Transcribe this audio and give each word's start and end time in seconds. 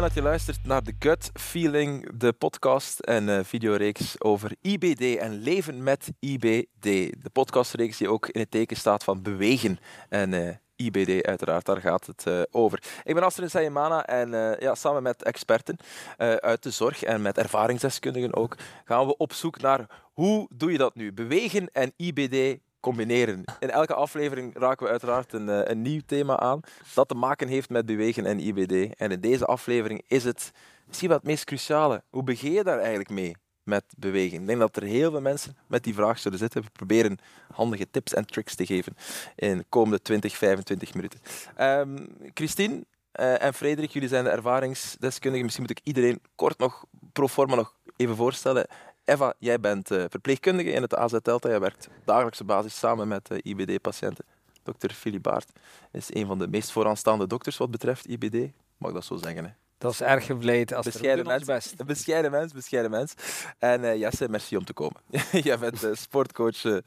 dat 0.00 0.14
je 0.14 0.22
luistert 0.22 0.64
naar 0.64 0.82
The 0.82 0.94
Gut 0.98 1.30
Feeling, 1.32 2.18
de 2.18 2.32
podcast 2.32 2.98
en 2.98 3.28
uh, 3.28 3.38
videoreeks 3.42 4.20
over 4.20 4.56
IBD 4.60 5.16
en 5.16 5.32
leven 5.32 5.82
met 5.82 6.12
IBD. 6.18 6.82
De 7.22 7.30
podcastreeks 7.32 7.96
die 7.96 8.08
ook 8.08 8.28
in 8.28 8.40
het 8.40 8.50
teken 8.50 8.76
staat 8.76 9.04
van 9.04 9.22
bewegen 9.22 9.78
en 10.08 10.32
uh, 10.32 10.50
IBD 10.76 11.26
uiteraard, 11.26 11.66
daar 11.66 11.80
gaat 11.80 12.06
het 12.06 12.24
uh, 12.28 12.40
over. 12.50 12.82
Ik 13.04 13.14
ben 13.14 13.22
Astrid 13.22 13.50
Sayemana 13.50 14.06
en 14.06 14.56
ja, 14.60 14.74
samen 14.74 15.02
met 15.02 15.22
experten 15.22 15.76
uit 16.16 16.62
de 16.62 16.70
zorg 16.70 17.02
en 17.02 17.22
met 17.22 17.38
ervaringsdeskundigen 17.38 18.34
ook, 18.34 18.56
gaan 18.84 19.06
we 19.06 19.16
op 19.16 19.32
zoek 19.32 19.60
naar 19.60 19.86
hoe 20.12 20.48
doe 20.52 20.72
je 20.72 20.78
dat 20.78 20.94
nu? 20.94 21.12
Bewegen 21.12 21.68
en 21.72 21.92
IBD 21.96 22.60
combineren. 22.80 23.44
In 23.58 23.70
elke 23.70 23.94
aflevering 23.94 24.58
raken 24.58 24.84
we 24.84 24.90
uiteraard 24.90 25.32
een, 25.32 25.70
een 25.70 25.82
nieuw 25.82 26.00
thema 26.06 26.38
aan 26.38 26.60
dat 26.94 27.08
te 27.08 27.14
maken 27.14 27.48
heeft 27.48 27.70
met 27.70 27.86
bewegen 27.86 28.26
en 28.26 28.40
IBD. 28.40 28.94
En 28.96 29.10
in 29.10 29.20
deze 29.20 29.44
aflevering 29.44 30.02
is 30.06 30.24
het 30.24 30.52
misschien 30.86 31.08
wel 31.08 31.18
het 31.18 31.26
meest 31.26 31.44
cruciale. 31.44 32.02
Hoe 32.10 32.22
begin 32.22 32.52
je 32.52 32.64
daar 32.64 32.78
eigenlijk 32.78 33.10
mee? 33.10 33.34
met 33.62 33.84
beweging. 33.96 34.40
Ik 34.40 34.46
denk 34.46 34.58
dat 34.58 34.76
er 34.76 34.82
heel 34.82 35.10
veel 35.10 35.20
mensen 35.20 35.56
met 35.66 35.84
die 35.84 35.94
vraag 35.94 36.18
zullen 36.18 36.38
zitten. 36.38 36.62
We 36.62 36.70
proberen 36.72 37.18
handige 37.52 37.90
tips 37.90 38.14
en 38.14 38.26
tricks 38.26 38.54
te 38.54 38.66
geven 38.66 38.96
in 39.36 39.58
de 39.58 39.64
komende 39.68 40.02
20, 40.02 40.36
25 40.36 40.94
minuten. 40.94 41.20
Um, 41.60 42.08
Christine 42.34 42.84
uh, 43.20 43.42
en 43.42 43.54
Frederik, 43.54 43.90
jullie 43.90 44.08
zijn 44.08 44.24
de 44.24 44.30
ervaringsdeskundigen. 44.30 45.44
Misschien 45.44 45.66
moet 45.66 45.78
ik 45.78 45.86
iedereen 45.86 46.20
kort 46.34 46.58
nog 46.58 46.84
pro 47.12 47.28
forma 47.28 47.54
nog 47.54 47.74
even 47.96 48.16
voorstellen. 48.16 48.66
Eva, 49.10 49.34
jij 49.38 49.60
bent 49.60 49.90
uh, 49.90 50.04
verpleegkundige 50.08 50.70
in 50.70 50.82
het 50.82 50.94
AZ 50.94 51.16
Delta. 51.22 51.48
Jij 51.48 51.60
werkt 51.60 51.88
dagelijkse 52.04 52.44
basis 52.44 52.78
samen 52.78 53.08
met 53.08 53.30
uh, 53.32 53.38
IBD-patiënten. 53.42 54.24
Dr. 54.62 54.92
Philip 54.92 55.22
Baart 55.22 55.52
is 55.92 56.14
een 56.14 56.26
van 56.26 56.38
de 56.38 56.48
meest 56.48 56.70
vooraanstaande 56.70 57.26
dokters 57.26 57.56
wat 57.56 57.70
betreft 57.70 58.06
IBD. 58.06 58.52
Mag 58.76 58.88
ik 58.88 58.94
dat 58.94 59.04
zo 59.04 59.16
zeggen? 59.16 59.44
Hè? 59.44 59.50
Dat 59.78 59.92
is 59.92 60.00
erg 60.00 60.26
gevleid. 60.26 60.74
Als 60.74 60.86
bescheiden 60.86 61.26
mens, 61.26 61.44
best. 61.44 61.84
Bescheiden 61.86 62.30
mens, 62.30 62.52
bescheiden 62.52 62.90
mens. 62.90 63.14
En 63.58 63.82
uh, 63.82 63.96
Jesse, 63.96 64.28
merci 64.28 64.56
om 64.56 64.64
te 64.64 64.72
komen. 64.72 65.00
Jij 65.48 65.58
bent 65.58 65.84
uh, 65.84 65.94
sportcoach, 65.94 66.64
uh, 66.64 66.78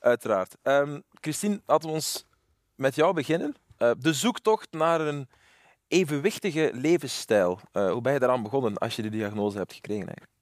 uiteraard. 0.00 0.56
Um, 0.62 1.02
Christine, 1.20 1.60
laten 1.66 1.88
we 1.88 1.94
ons 1.94 2.26
met 2.74 2.94
jou 2.94 3.14
beginnen. 3.14 3.54
de 3.98 4.12
zoektocht 4.12 4.68
naar 4.70 5.00
een 5.00 5.28
evenwichtige 5.88 6.70
levensstijl. 6.74 7.60
hoe 7.72 8.00
ben 8.00 8.12
je 8.12 8.18
daaraan 8.18 8.42
begonnen 8.42 8.78
als 8.78 8.96
je 8.96 9.02
de 9.02 9.10
diagnose 9.10 9.58
hebt 9.58 9.72
gekregen? 9.72 10.06
Eigenlijk? 10.06 10.37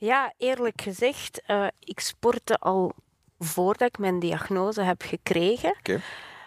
Ja, 0.00 0.32
eerlijk 0.36 0.80
gezegd, 0.80 1.42
ik 1.78 2.00
sportte 2.00 2.58
al 2.58 2.92
voordat 3.38 3.88
ik 3.88 3.98
mijn 3.98 4.18
diagnose 4.18 4.82
heb 4.82 5.02
gekregen. 5.02 5.76
Okay. 5.78 6.00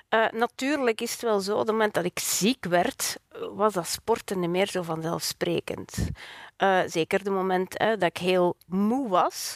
Uh, 0.09 0.25
natuurlijk 0.31 1.01
is 1.01 1.11
het 1.11 1.21
wel 1.21 1.39
zo, 1.39 1.51
op 1.51 1.59
het 1.59 1.67
moment 1.67 1.93
dat 1.93 2.05
ik 2.05 2.19
ziek 2.19 2.65
werd, 2.65 3.17
was 3.55 3.73
dat 3.73 3.87
sporten 3.87 4.39
niet 4.39 4.49
meer 4.49 4.67
zo 4.67 4.81
vanzelfsprekend. 4.81 6.09
Uh, 6.57 6.79
zeker 6.85 7.23
de 7.23 7.29
moment 7.29 7.77
hè, 7.77 7.97
dat 7.97 8.09
ik 8.09 8.17
heel 8.17 8.55
moe 8.67 9.09
was, 9.09 9.55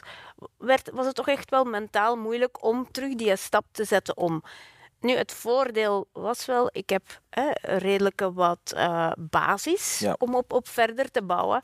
werd, 0.57 0.89
was 0.93 1.05
het 1.05 1.15
toch 1.15 1.27
echt 1.27 1.49
wel 1.49 1.63
mentaal 1.63 2.15
moeilijk 2.15 2.63
om 2.63 2.91
terug 2.91 3.15
die 3.15 3.35
stap 3.35 3.65
te 3.71 3.83
zetten 3.83 4.17
om. 4.17 4.43
Nu, 4.99 5.15
het 5.15 5.33
voordeel 5.33 6.07
was 6.11 6.45
wel, 6.45 6.69
ik 6.71 6.89
heb 6.89 7.21
hè, 7.29 7.49
redelijke 7.61 8.33
wat 8.33 8.73
uh, 8.75 9.11
basis 9.17 9.99
ja. 9.99 10.15
om 10.19 10.35
op, 10.35 10.53
op 10.53 10.67
verder 10.67 11.11
te 11.11 11.23
bouwen. 11.23 11.61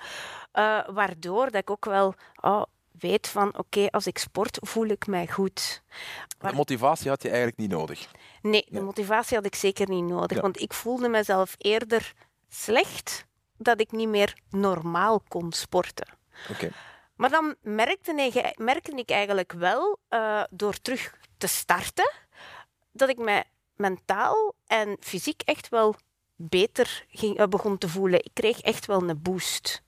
waardoor 0.93 1.45
dat 1.45 1.61
ik 1.61 1.69
ook 1.69 1.85
wel 1.85 2.13
oh, 2.41 2.63
weet 2.99 3.27
van, 3.27 3.47
oké, 3.47 3.59
okay, 3.59 3.87
als 3.87 4.07
ik 4.07 4.17
sport, 4.17 4.57
voel 4.61 4.85
ik 4.85 5.07
mij 5.07 5.27
goed. 5.27 5.83
Maar... 6.39 6.51
De 6.51 6.57
motivatie 6.57 7.09
had 7.09 7.21
je 7.21 7.27
eigenlijk 7.27 7.57
niet 7.57 7.69
nodig? 7.69 8.07
Nee, 8.41 8.65
de 8.69 8.81
motivatie 8.81 9.37
had 9.37 9.45
ik 9.45 9.55
zeker 9.55 9.89
niet 9.89 10.03
nodig. 10.03 10.37
Ja. 10.37 10.41
Want 10.41 10.61
ik 10.61 10.73
voelde 10.73 11.09
mezelf 11.09 11.55
eerder 11.57 12.13
slecht 12.49 13.25
dat 13.57 13.79
ik 13.79 13.91
niet 13.91 14.07
meer 14.07 14.37
normaal 14.49 15.23
kon 15.27 15.51
sporten. 15.51 16.07
Okay. 16.51 16.71
Maar 17.15 17.29
dan 17.29 17.55
merkte 17.61 18.13
ik, 18.13 18.57
merkte 18.57 18.95
ik 18.95 19.09
eigenlijk 19.09 19.51
wel, 19.51 19.97
uh, 20.09 20.43
door 20.49 20.81
terug 20.81 21.17
te 21.37 21.47
starten, 21.47 22.11
dat 22.93 23.09
ik 23.09 23.17
mij 23.17 23.43
mentaal 23.75 24.53
en 24.67 24.97
fysiek 24.99 25.41
echt 25.41 25.69
wel 25.69 25.95
beter 26.35 27.05
ging, 27.09 27.39
uh, 27.39 27.45
begon 27.47 27.77
te 27.77 27.89
voelen. 27.89 28.19
Ik 28.23 28.31
kreeg 28.33 28.61
echt 28.61 28.85
wel 28.85 29.09
een 29.09 29.21
boost. 29.21 29.81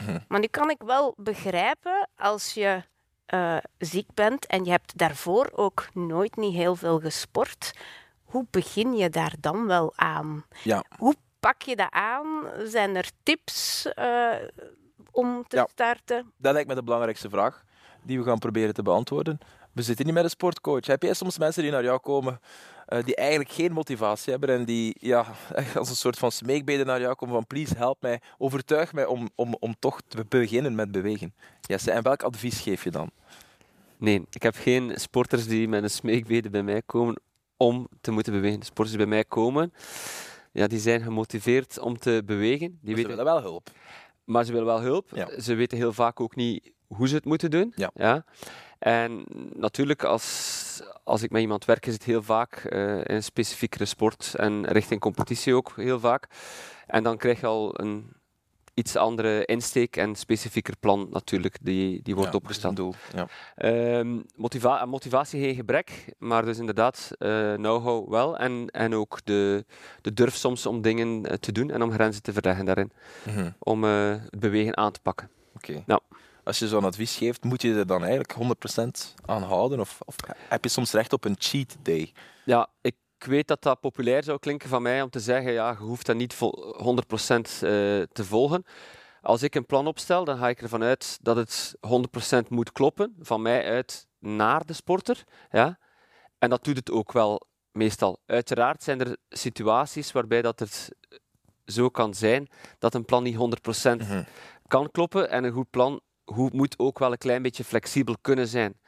Mhm. 0.00 0.18
Maar 0.28 0.40
nu 0.40 0.46
kan 0.46 0.70
ik 0.70 0.82
wel 0.82 1.14
begrijpen 1.16 2.08
als 2.16 2.54
je 2.54 2.82
uh, 3.34 3.56
ziek 3.78 4.14
bent 4.14 4.46
en 4.46 4.64
je 4.64 4.70
hebt 4.70 4.98
daarvoor 4.98 5.50
ook 5.54 5.88
nooit 5.94 6.36
niet 6.36 6.54
heel 6.54 6.76
veel 6.76 7.00
gesport, 7.00 7.72
hoe 8.22 8.46
begin 8.50 8.96
je 8.96 9.10
daar 9.10 9.34
dan 9.40 9.66
wel 9.66 9.92
aan? 9.96 10.44
Ja. 10.62 10.84
Hoe 10.98 11.14
pak 11.40 11.62
je 11.62 11.76
dat 11.76 11.90
aan? 11.90 12.44
Zijn 12.64 12.96
er 12.96 13.10
tips 13.22 13.86
uh, 13.98 14.34
om 15.10 15.44
te 15.48 15.56
Ja. 15.56 15.66
starten? 15.70 16.32
Dat 16.36 16.52
lijkt 16.52 16.68
me 16.68 16.74
de 16.74 16.82
belangrijkste 16.82 17.28
vraag 17.28 17.64
die 18.02 18.18
we 18.18 18.24
gaan 18.24 18.38
proberen 18.38 18.74
te 18.74 18.82
beantwoorden. 18.82 19.38
We 19.78 19.84
zitten 19.84 20.04
niet 20.04 20.14
met 20.14 20.24
een 20.24 20.30
sportcoach. 20.30 20.86
Heb 20.86 21.02
jij 21.02 21.14
soms 21.14 21.38
mensen 21.38 21.62
die 21.62 21.72
naar 21.72 21.82
jou 21.82 21.98
komen 21.98 22.40
uh, 22.88 23.04
die 23.04 23.16
eigenlijk 23.16 23.50
geen 23.50 23.72
motivatie 23.72 24.30
hebben 24.30 24.50
en 24.50 24.64
die 24.64 24.96
ja, 25.00 25.26
als 25.74 25.90
een 25.90 25.96
soort 25.96 26.18
van 26.18 26.32
smeekbeden 26.32 26.86
naar 26.86 27.00
jou 27.00 27.14
komen 27.14 27.34
van 27.34 27.46
please 27.46 27.76
help 27.76 28.02
mij, 28.02 28.20
overtuig 28.38 28.92
mij 28.92 29.06
om, 29.06 29.28
om, 29.34 29.56
om 29.60 29.74
toch 29.78 30.00
te 30.08 30.24
beginnen 30.28 30.74
met 30.74 30.92
bewegen. 30.92 31.34
Jesse, 31.60 31.90
en 31.90 32.02
welk 32.02 32.22
advies 32.22 32.60
geef 32.60 32.84
je 32.84 32.90
dan? 32.90 33.10
Nee, 33.96 34.24
ik 34.30 34.42
heb 34.42 34.56
geen 34.56 34.92
sporters 34.94 35.46
die 35.46 35.68
met 35.68 35.82
een 35.82 35.90
smeekbede 35.90 36.50
bij 36.50 36.62
mij 36.62 36.82
komen 36.86 37.20
om 37.56 37.88
te 38.00 38.10
moeten 38.10 38.32
bewegen. 38.32 38.58
De 38.60 38.66
sporters 38.66 38.96
die 38.96 39.06
bij 39.06 39.14
mij 39.14 39.24
komen, 39.24 39.72
ja, 40.52 40.66
die 40.66 40.78
zijn 40.78 41.02
gemotiveerd 41.02 41.78
om 41.78 41.98
te 41.98 42.22
bewegen. 42.26 42.58
Die 42.58 42.78
Maar 42.80 42.88
ze 42.90 42.94
weten, 42.94 43.08
willen 43.08 43.24
wel 43.24 43.40
hulp. 43.40 43.70
maar 44.24 44.44
ze 44.44 44.52
willen 44.52 44.66
wel 44.66 44.80
hulp. 44.80 45.10
Ja. 45.14 45.40
Ze 45.40 45.54
weten 45.54 45.78
heel 45.78 45.92
vaak 45.92 46.20
ook 46.20 46.36
niet 46.36 46.72
hoe 46.86 47.08
ze 47.08 47.14
het 47.14 47.24
moeten 47.24 47.50
doen. 47.50 47.72
Ja. 47.76 48.24
En 48.78 49.24
natuurlijk, 49.54 50.04
als, 50.04 50.82
als 51.04 51.22
ik 51.22 51.30
met 51.30 51.40
iemand 51.42 51.64
werk, 51.64 51.86
is 51.86 51.92
het 51.94 52.04
heel 52.04 52.22
vaak 52.22 52.56
in 52.64 53.02
een 53.14 53.22
specifiekere 53.22 53.84
sport 53.84 54.34
en 54.34 54.66
richting 54.66 55.00
competitie 55.00 55.54
ook 55.54 55.72
heel 55.76 56.00
vaak. 56.00 56.26
En 56.86 57.02
dan 57.02 57.16
krijg 57.16 57.40
je 57.40 57.46
al 57.46 57.80
een 57.80 58.16
iets 58.74 58.96
andere 58.96 59.44
insteek 59.44 59.96
en 59.96 60.14
specifieker 60.14 60.74
plan 60.80 61.08
natuurlijk, 61.10 61.56
die, 61.62 62.02
die 62.02 62.14
wordt 62.14 62.30
Ja, 62.32 62.36
opgesteld. 62.38 62.76
doel. 62.76 62.94
Ja. 63.14 63.26
Ehm, 63.54 64.18
motiva 64.36 64.84
motivatie 64.84 65.40
geen 65.42 65.54
gebrek, 65.54 66.14
maar 66.18 66.44
dus 66.44 66.58
inderdaad 66.58 67.10
eh, 67.18 67.54
know-how 67.54 68.10
wel 68.10 68.36
en, 68.36 68.66
en 68.70 68.94
ook 68.94 69.18
de, 69.24 69.64
de 70.00 70.12
durf 70.14 70.34
soms 70.34 70.66
om 70.66 70.82
dingen 70.82 71.26
eh, 71.26 71.36
te 71.36 71.52
doen 71.52 71.70
en 71.70 71.82
om 71.82 71.92
grenzen 71.92 72.22
te 72.22 72.32
verleggen 72.32 72.64
daarin, 72.64 72.92
Mhm. 73.26 73.50
om 73.58 73.84
het 73.84 74.38
bewegen 74.40 74.76
aan 74.76 74.92
te 74.92 75.00
pakken. 75.00 75.30
Oké. 75.54 75.82
Ja. 75.86 76.00
Als 76.48 76.58
je 76.58 76.68
zo'n 76.68 76.84
advies 76.84 77.16
geeft, 77.16 77.44
moet 77.44 77.62
je 77.62 77.74
er 77.74 77.86
dan 77.86 78.04
eigenlijk 78.04 78.32
100% 78.32 79.14
aan 79.24 79.42
houden? 79.42 79.80
Of, 79.80 79.98
of 80.04 80.14
heb 80.48 80.64
je 80.64 80.70
soms 80.70 80.92
recht 80.92 81.12
op 81.12 81.24
een 81.24 81.36
cheat 81.38 81.76
day? 81.82 82.12
Ja, 82.44 82.68
ik 82.80 82.94
weet 83.18 83.48
dat 83.48 83.62
dat 83.62 83.80
populair 83.80 84.22
zou 84.22 84.38
klinken 84.38 84.68
van 84.68 84.82
mij 84.82 85.02
om 85.02 85.10
te 85.10 85.20
zeggen, 85.20 85.52
ja, 85.52 85.70
je 85.70 85.76
hoeft 85.76 86.06
dat 86.06 86.16
niet 86.16 86.34
vol- 86.34 86.74
100% 86.78 87.40
eh, 87.40 87.60
te 88.12 88.24
volgen. 88.24 88.64
Als 89.22 89.42
ik 89.42 89.54
een 89.54 89.66
plan 89.66 89.86
opstel, 89.86 90.24
dan 90.24 90.38
ga 90.38 90.48
ik 90.48 90.62
ervan 90.62 90.82
uit 90.82 91.18
dat 91.22 91.36
het 91.36 91.74
100% 91.80 92.48
moet 92.48 92.72
kloppen, 92.72 93.14
van 93.20 93.42
mij 93.42 93.64
uit 93.64 94.06
naar 94.18 94.64
de 94.66 94.72
sporter. 94.72 95.24
Ja? 95.50 95.78
En 96.38 96.50
dat 96.50 96.64
doet 96.64 96.76
het 96.76 96.90
ook 96.90 97.12
wel 97.12 97.46
meestal. 97.72 98.18
Uiteraard 98.26 98.82
zijn 98.82 99.00
er 99.00 99.16
situaties 99.28 100.12
waarbij 100.12 100.42
dat 100.42 100.58
het 100.58 100.92
zo 101.64 101.88
kan 101.88 102.14
zijn 102.14 102.48
dat 102.78 102.94
een 102.94 103.04
plan 103.04 103.22
niet 103.22 103.36
100% 103.36 104.00
Mhm. 104.00 104.22
kan 104.66 104.90
kloppen. 104.90 105.30
En 105.30 105.44
een 105.44 105.52
goed 105.52 105.70
plan 105.70 106.00
hoe, 106.34 106.50
moet 106.52 106.78
ook 106.78 106.98
wel 106.98 107.12
een 107.12 107.18
klein 107.18 107.42
beetje 107.42 107.64
flexibel 107.64 108.16
kunnen 108.20 108.48
zijn. 108.48 108.80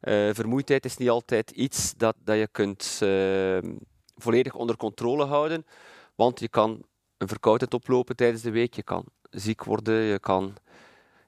Eh, 0.00 0.28
vermoeidheid 0.32 0.84
is 0.84 0.96
niet 0.96 1.10
altijd 1.10 1.50
iets 1.50 1.94
dat, 1.96 2.16
dat 2.24 2.36
je 2.36 2.48
kunt 2.52 2.98
eh, 3.02 3.70
volledig 4.16 4.54
onder 4.54 4.76
controle 4.76 5.24
houden, 5.24 5.66
want 6.14 6.40
je 6.40 6.48
kan 6.48 6.82
een 7.18 7.28
verkoudheid 7.28 7.74
oplopen 7.74 8.16
tijdens 8.16 8.42
de 8.42 8.50
week, 8.50 8.74
je 8.74 8.82
kan 8.82 9.04
ziek 9.30 9.64
worden, 9.64 9.94
je 9.94 10.18
kan, 10.18 10.54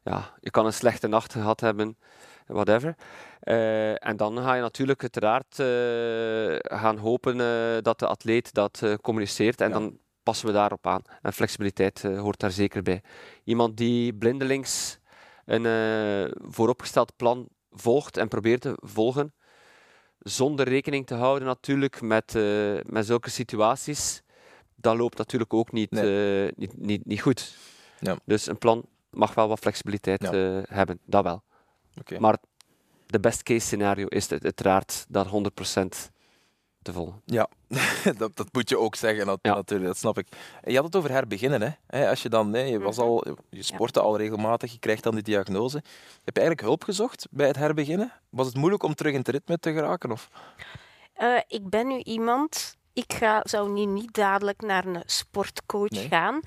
ja, 0.05 0.35
je 0.41 0.51
kan 0.51 0.67
een 0.67 0.73
slechte 0.73 1.07
nacht 1.07 1.33
gehad 1.33 1.61
hebben, 1.61 1.97
whatever. 2.47 2.95
Eh, 3.41 4.07
en 4.07 4.17
dan 4.17 4.39
ga 4.39 4.55
je 4.55 4.61
natuurlijk 4.63 5.01
uiteraard 5.03 5.59
eh, 5.59 6.77
gaan 6.79 6.97
hopen 6.99 7.37
dat 7.83 7.99
de 7.99 8.07
atleet 8.07 8.53
dat 8.55 8.83
communiceert 9.01 9.61
en 9.61 9.69
Ja. 9.69 9.75
dan 9.75 9.99
passen 10.23 10.47
we 10.47 10.53
daarop 10.53 10.87
aan. 10.87 11.03
En 11.23 11.33
flexibiliteit 11.33 12.03
hoort 12.03 12.41
daar 12.41 12.51
zeker 12.51 12.83
bij. 12.83 13.03
Iemand 13.45 13.77
die 13.77 14.15
blindelings 14.15 14.99
een 15.45 15.67
eh, 15.67 16.33
vooropgesteld 16.51 17.17
plan 17.17 17.49
volgt 17.71 18.17
en 18.17 18.29
probeert 18.29 18.61
te 18.61 18.77
volgen, 18.77 19.35
zonder 20.19 20.69
rekening 20.69 21.07
te 21.07 21.15
houden 21.15 21.49
natuurlijk 21.49 22.01
met, 22.01 22.35
eh, 22.35 22.77
met 22.87 23.07
zulke 23.07 23.31
situaties, 23.31 24.23
dat 24.75 24.97
loopt 24.97 25.19
natuurlijk 25.19 25.55
ook 25.55 25.73
niet, 25.73 25.93
eh, 25.93 26.49
niet, 26.57 26.79
niet, 26.79 27.07
niet 27.07 27.21
goed. 27.21 27.57
Ja. 28.01 28.17
Dus 28.25 28.47
een 28.47 28.59
plan 28.59 28.87
mag 29.11 29.35
wel 29.35 29.49
wat 29.49 29.59
flexibiliteit 29.59 30.23
Ja. 30.23 30.63
hebben, 30.69 30.99
dat 31.05 31.23
wel. 31.23 31.43
Maar 32.19 32.39
de 33.07 33.21
best 33.21 33.43
case 33.43 33.67
scenario 33.67 34.07
is 34.07 34.31
het 34.31 34.45
uiteraard 34.45 35.07
dat 35.09 35.27
100% 35.27 36.11
te 36.85 36.93
volgen. 36.93 37.23
Ja, 37.25 37.49
dat, 38.19 38.37
dat 38.37 38.49
moet 38.53 38.69
je 38.69 38.79
ook 38.79 38.95
zeggen 38.95 39.39
Ja. 39.43 39.55
natuurlijk, 39.55 39.89
dat 39.89 39.99
snap 39.99 40.19
ik. 40.19 40.27
Je 40.65 40.75
had 40.75 40.85
het 40.85 40.97
over 40.97 41.11
herbeginnen, 41.11 41.63
hè? 41.63 41.69
Hè, 41.87 42.09
Als 42.09 42.23
je 42.23 42.29
dan, 42.29 42.53
hè, 42.53 42.61
je, 42.61 42.79
was 42.79 42.97
Mhm. 42.97 43.07
al, 43.07 43.25
je 43.51 43.63
sportte 43.63 44.01
al 44.01 44.17
regelmatig, 44.17 44.73
je 44.73 44.79
krijgt 44.79 45.03
dan 45.03 45.15
die 45.15 45.23
diagnose. 45.23 45.77
Heb 46.25 46.35
je 46.35 46.41
eigenlijk 46.41 46.61
hulp 46.61 46.83
gezocht 46.83 47.27
bij 47.31 47.47
het 47.47 47.57
herbeginnen? 47.57 48.13
Was 48.31 48.47
het 48.47 48.57
moeilijk 48.57 48.83
om 48.83 48.95
terug 48.95 49.13
in 49.13 49.19
het 49.19 49.29
ritme 49.29 49.59
te 49.59 49.73
geraken? 49.73 50.11
Of? 50.13 50.29
Eh, 51.15 51.37
ik 51.47 51.69
ben 51.69 51.87
nu 51.87 51.99
iemand, 51.99 52.77
ik 52.93 53.13
ga, 53.13 53.41
zou 53.45 53.71
nu 53.73 53.85
niet 53.85 54.15
dadelijk 54.15 54.61
naar 54.61 54.85
een 54.87 55.03
sportcoach 55.07 55.91
Nee. 55.91 56.09
gaan. 56.09 56.41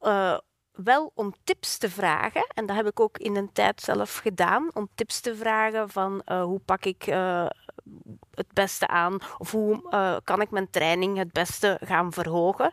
Eh, 0.00 0.38
wel 0.84 1.12
om 1.14 1.34
tips 1.44 1.78
te 1.78 1.90
vragen, 1.90 2.46
en 2.54 2.66
dat 2.66 2.76
heb 2.76 2.86
ik 2.86 3.00
ook 3.00 3.18
in 3.18 3.36
een 3.36 3.52
tijd 3.52 3.80
zelf 3.80 4.16
gedaan, 4.16 4.70
om 4.74 4.88
tips 4.94 5.20
te 5.20 5.36
vragen 5.36 5.90
van 5.90 6.22
eh, 6.24 6.42
hoe 6.42 6.58
pak 6.58 6.84
ik 6.84 7.06
eh, 7.06 7.46
het 8.34 8.52
beste 8.52 8.86
aan, 8.86 9.18
of 9.38 9.50
hoe 9.50 9.90
eh, 9.90 10.16
kan 10.24 10.40
ik 10.40 10.50
mijn 10.50 10.70
training 10.70 11.16
het 11.16 11.32
beste 11.32 11.78
gaan 11.84 12.12
verhogen, 12.12 12.72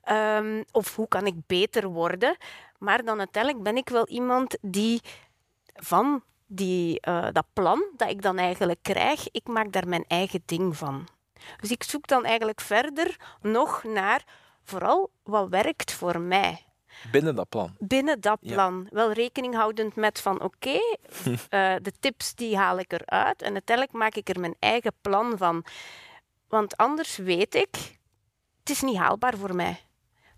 Ehm, 0.00 0.62
of 0.72 0.96
hoe 0.96 1.08
kan 1.08 1.26
ik 1.26 1.46
beter 1.46 1.88
worden. 1.88 2.36
Maar 2.78 3.04
dan 3.04 3.18
uiteindelijk 3.18 3.64
ben 3.64 3.76
ik 3.76 3.88
wel 3.88 4.08
iemand 4.08 4.56
die 4.60 5.00
van 5.74 6.22
die, 6.46 7.00
dat 7.32 7.46
plan 7.52 7.84
dat 7.96 8.10
ik 8.10 8.22
dan 8.22 8.38
eigenlijk 8.38 8.78
krijg, 8.82 9.30
ik 9.30 9.48
maak 9.48 9.72
daar 9.72 9.88
mijn 9.88 10.04
eigen 10.08 10.42
ding 10.44 10.76
van. 10.76 11.08
Dus 11.60 11.70
ik 11.70 11.82
zoek 11.82 12.06
dan 12.06 12.24
eigenlijk 12.24 12.60
verder 12.60 13.36
nog 13.40 13.84
naar 13.84 14.24
vooral 14.64 15.10
wat 15.22 15.48
werkt 15.48 15.92
voor 15.92 16.20
mij 16.20 16.69
Binnen 17.10 17.34
dat 17.34 17.48
plan. 17.48 17.76
binnen 17.78 18.20
dat 18.20 18.38
Ja. 18.40 18.52
plan. 18.54 18.86
Wel 18.90 19.12
rekening 19.12 19.54
houdend 19.54 19.94
met 19.96 20.20
van 20.20 20.42
oké, 20.42 20.70
eh, 21.48 21.74
de 21.82 21.92
tips 22.00 22.34
die 22.34 22.56
haal 22.56 22.78
ik 22.78 22.92
eruit 22.92 23.42
en 23.42 23.52
uiteindelijk 23.52 23.96
maak 23.98 24.14
ik 24.14 24.28
er 24.28 24.40
mijn 24.40 24.56
eigen 24.58 24.92
plan 25.00 25.36
van. 25.38 25.64
Want 26.48 26.76
anders 26.76 27.16
weet 27.16 27.54
ik, 27.54 27.98
het 28.60 28.70
is 28.70 28.80
niet 28.82 28.96
haalbaar 28.96 29.36
voor 29.36 29.54
mij. 29.54 29.80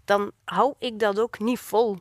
Dan 0.04 0.32
hou 0.44 0.74
ik 0.78 0.98
dat 0.98 1.18
ook 1.18 1.38
niet 1.38 1.58
vol. 1.58 1.98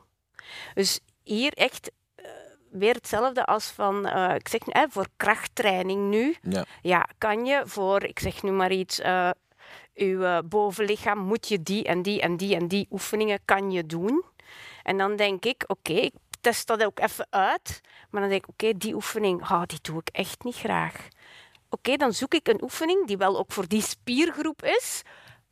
Dus 0.74 1.00
hier 1.22 1.52
echt 1.52 1.90
eh, 2.14 2.24
weer 2.70 2.94
hetzelfde 2.94 3.44
als 3.44 3.66
van, 3.70 4.06
eh, 4.06 4.34
ik 4.34 4.48
zeg 4.48 4.66
nu, 4.66 4.72
eh, 4.72 4.82
voor 4.88 5.06
krachttraining 5.16 6.08
nu. 6.10 6.36
Ja. 6.42 6.64
Ja, 6.82 7.08
kan 7.18 7.44
je 7.44 7.62
voor, 7.64 8.04
ik 8.04 8.18
zeg 8.18 8.42
nu 8.42 8.50
maar 8.50 8.72
iets, 8.72 9.00
uw 9.94 10.42
bovenlichaam 10.42 11.18
moet 11.18 11.48
je 11.48 11.62
die 11.62 11.84
en 11.84 12.02
die 12.02 12.20
en 12.20 12.36
die 12.36 12.54
en 12.56 12.68
die 12.68 12.86
oefeningen 12.90 13.38
kan 13.44 13.70
je 13.70 13.86
doen. 13.86 14.24
En 14.82 14.98
dan 14.98 15.16
denk 15.16 15.44
ik, 15.44 15.64
oké, 15.66 15.92
ik 15.92 16.14
test 16.40 16.66
dat 16.66 16.84
ook 16.84 17.00
even 17.00 17.26
uit. 17.30 17.80
Maar 18.10 18.20
dan 18.20 18.30
denk 18.30 18.42
ik, 18.42 18.48
oké, 18.48 18.78
die 18.78 18.94
oefening, 18.94 19.42
oh, 19.42 19.62
die 19.66 19.78
doe 19.82 20.00
ik 20.00 20.08
echt 20.08 20.44
niet 20.44 20.54
graag. 20.54 21.08
Oké, 21.68 21.96
dan 21.96 22.12
zoek 22.12 22.34
ik 22.34 22.48
een 22.48 22.62
oefening 22.62 23.06
die 23.06 23.16
wel 23.16 23.38
ook 23.38 23.52
voor 23.52 23.68
die 23.68 23.82
spiergroep 23.82 24.62
is, 24.62 25.02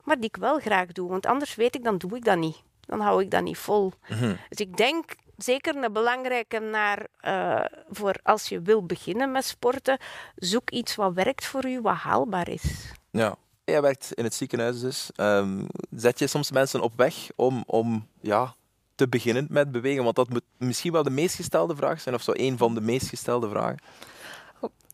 maar 0.04 0.16
die 0.16 0.28
ik 0.28 0.36
wel 0.36 0.58
graag 0.58 0.86
doe. 0.86 1.08
Want 1.08 1.26
anders 1.26 1.54
weet 1.54 1.74
ik, 1.74 1.84
dan 1.84 1.98
doe 1.98 2.16
ik 2.16 2.24
dat 2.24 2.38
niet. 2.38 2.62
Dan 2.80 3.00
hou 3.00 3.22
ik 3.22 3.30
dat 3.30 3.42
niet 3.42 3.58
vol. 3.58 3.92
Mhm. 4.08 4.34
Dus 4.48 4.58
ik 4.58 4.76
denk 4.76 5.14
zeker 5.36 5.76
een 5.76 5.92
belangrijke 5.92 6.58
naar 6.58 7.06
eh, 7.20 7.64
voor 7.90 8.14
als 8.22 8.48
je 8.48 8.60
wil 8.60 8.86
beginnen 8.86 9.30
met 9.30 9.44
sporten. 9.44 9.98
Zoek 10.36 10.70
iets 10.70 10.94
wat 10.94 11.12
werkt 11.12 11.44
voor 11.44 11.66
u, 11.66 11.80
wat 11.80 11.96
haalbaar 11.96 12.48
is. 12.48 12.92
Ja. 13.10 13.36
Jij 13.64 13.82
werkt 13.82 14.12
in 14.12 14.24
het 14.24 14.34
ziekenhuis 14.34 14.80
dus. 14.80 15.10
Ehm, 15.16 15.64
zet 15.90 16.18
je 16.18 16.26
soms 16.26 16.50
mensen 16.50 16.80
op 16.80 16.92
weg 16.96 17.14
om, 17.36 17.62
om 17.66 18.06
ja, 18.20 18.54
te 19.00 19.08
beginnen 19.08 19.46
met 19.50 19.72
bewegen? 19.72 20.04
Want 20.04 20.16
dat 20.16 20.28
moet 20.28 20.42
misschien 20.56 20.92
wel 20.92 21.02
de 21.02 21.10
meest 21.10 21.34
gestelde 21.34 21.76
vraag 21.76 22.00
zijn, 22.00 22.14
of 22.14 22.22
zo 22.22 22.32
een 22.34 22.56
van 22.56 22.74
de 22.74 22.80
meest 22.80 23.08
gestelde 23.08 23.48
vragen. 23.48 23.78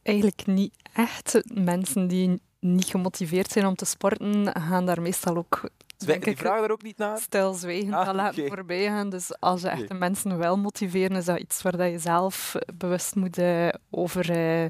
Eigenlijk 0.02 0.46
niet 0.46 0.72
echt. 0.92 1.40
Mensen 1.54 2.06
die 2.08 2.40
niet 2.60 2.84
gemotiveerd 2.84 3.52
zijn 3.52 3.66
om 3.66 3.74
te 3.74 3.84
sporten, 3.84 4.60
gaan 4.60 4.86
daar 4.86 5.02
meestal 5.02 5.36
ook 5.36 5.70
Zwij- 5.96 6.12
denk 6.12 6.24
Die 6.24 6.32
ik, 6.32 6.38
vragen 6.38 6.64
er 6.64 6.70
ook 6.70 6.82
niet 6.82 6.98
naar? 6.98 7.18
stilzwijgend 7.18 7.94
Ah, 7.94 8.08
aan 8.08 8.14
laten 8.14 8.44
oké. 8.44 8.54
voorbij 8.54 8.84
gaan. 8.86 9.08
Dus 9.10 9.40
als 9.40 9.60
je 9.62 9.68
echt 9.68 9.88
de 9.88 9.94
mensen 9.94 10.38
wel 10.38 10.56
motiveren, 10.58 11.16
is 11.16 11.24
dat 11.24 11.38
iets 11.38 11.62
waar 11.62 11.76
dat 11.76 11.90
je 11.90 11.98
zelf 11.98 12.54
bewust 12.74 13.14
moet 13.14 13.38
eh, 13.38 13.68
over, 13.90 14.30
eh, 14.30 14.66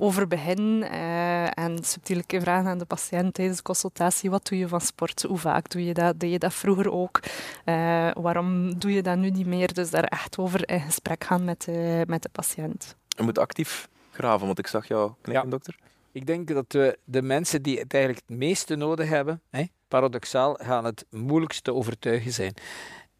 over 0.00 0.26
beginnen. 0.28 0.90
eh, 0.90 1.58
en 1.58 1.84
subtiele 1.84 2.22
vragen 2.26 2.70
aan 2.70 2.78
de 2.78 2.84
patiënt 2.84 3.34
tijdens 3.34 3.56
de 3.56 3.62
consultatie. 3.62 4.30
Wat 4.30 4.46
doe 4.48 4.58
je 4.58 4.68
van 4.68 4.80
sport? 4.80 5.22
Hoe 5.22 5.38
vaak 5.38 5.70
doe 5.70 5.84
je 5.84 5.94
dat? 5.94 6.20
Deed 6.20 6.30
je 6.32 6.38
dat 6.38 6.54
vroeger 6.54 6.90
ook? 6.92 7.20
Eh, 7.64 8.10
waarom 8.14 8.78
doe 8.78 8.92
je 8.92 9.02
dat 9.02 9.16
nu 9.16 9.30
niet 9.30 9.46
meer? 9.46 9.74
Dus 9.74 9.90
daar 9.90 10.04
echt 10.04 10.38
over 10.38 10.68
in 10.68 10.80
gesprek 10.80 11.24
gaan 11.24 11.44
met, 11.44 11.62
de 11.64 12.04
met 12.06 12.22
de 12.22 12.28
patiënt. 12.32 12.96
Je 13.08 13.22
moet 13.22 13.38
actief 13.38 13.88
graven, 14.10 14.46
want 14.46 14.58
ik 14.58 14.66
zag 14.66 14.88
jou 14.88 15.12
knikken, 15.22 15.44
Ja. 15.44 15.50
dokter. 15.50 15.76
Ik 16.12 16.26
denk 16.26 16.48
dat 16.48 16.72
we 16.72 16.98
de 17.04 17.22
mensen 17.22 17.62
die 17.62 17.78
het 17.78 17.94
eigenlijk 17.94 18.24
het 18.28 18.36
meeste 18.38 18.74
nodig 18.76 19.08
hebben, 19.08 19.40
hè, 19.50 19.64
paradoxaal, 19.88 20.54
gaan 20.54 20.84
het 20.84 21.06
moeilijkst 21.10 21.64
te 21.64 21.74
overtuigen 21.74 22.32
zijn. 22.32 22.54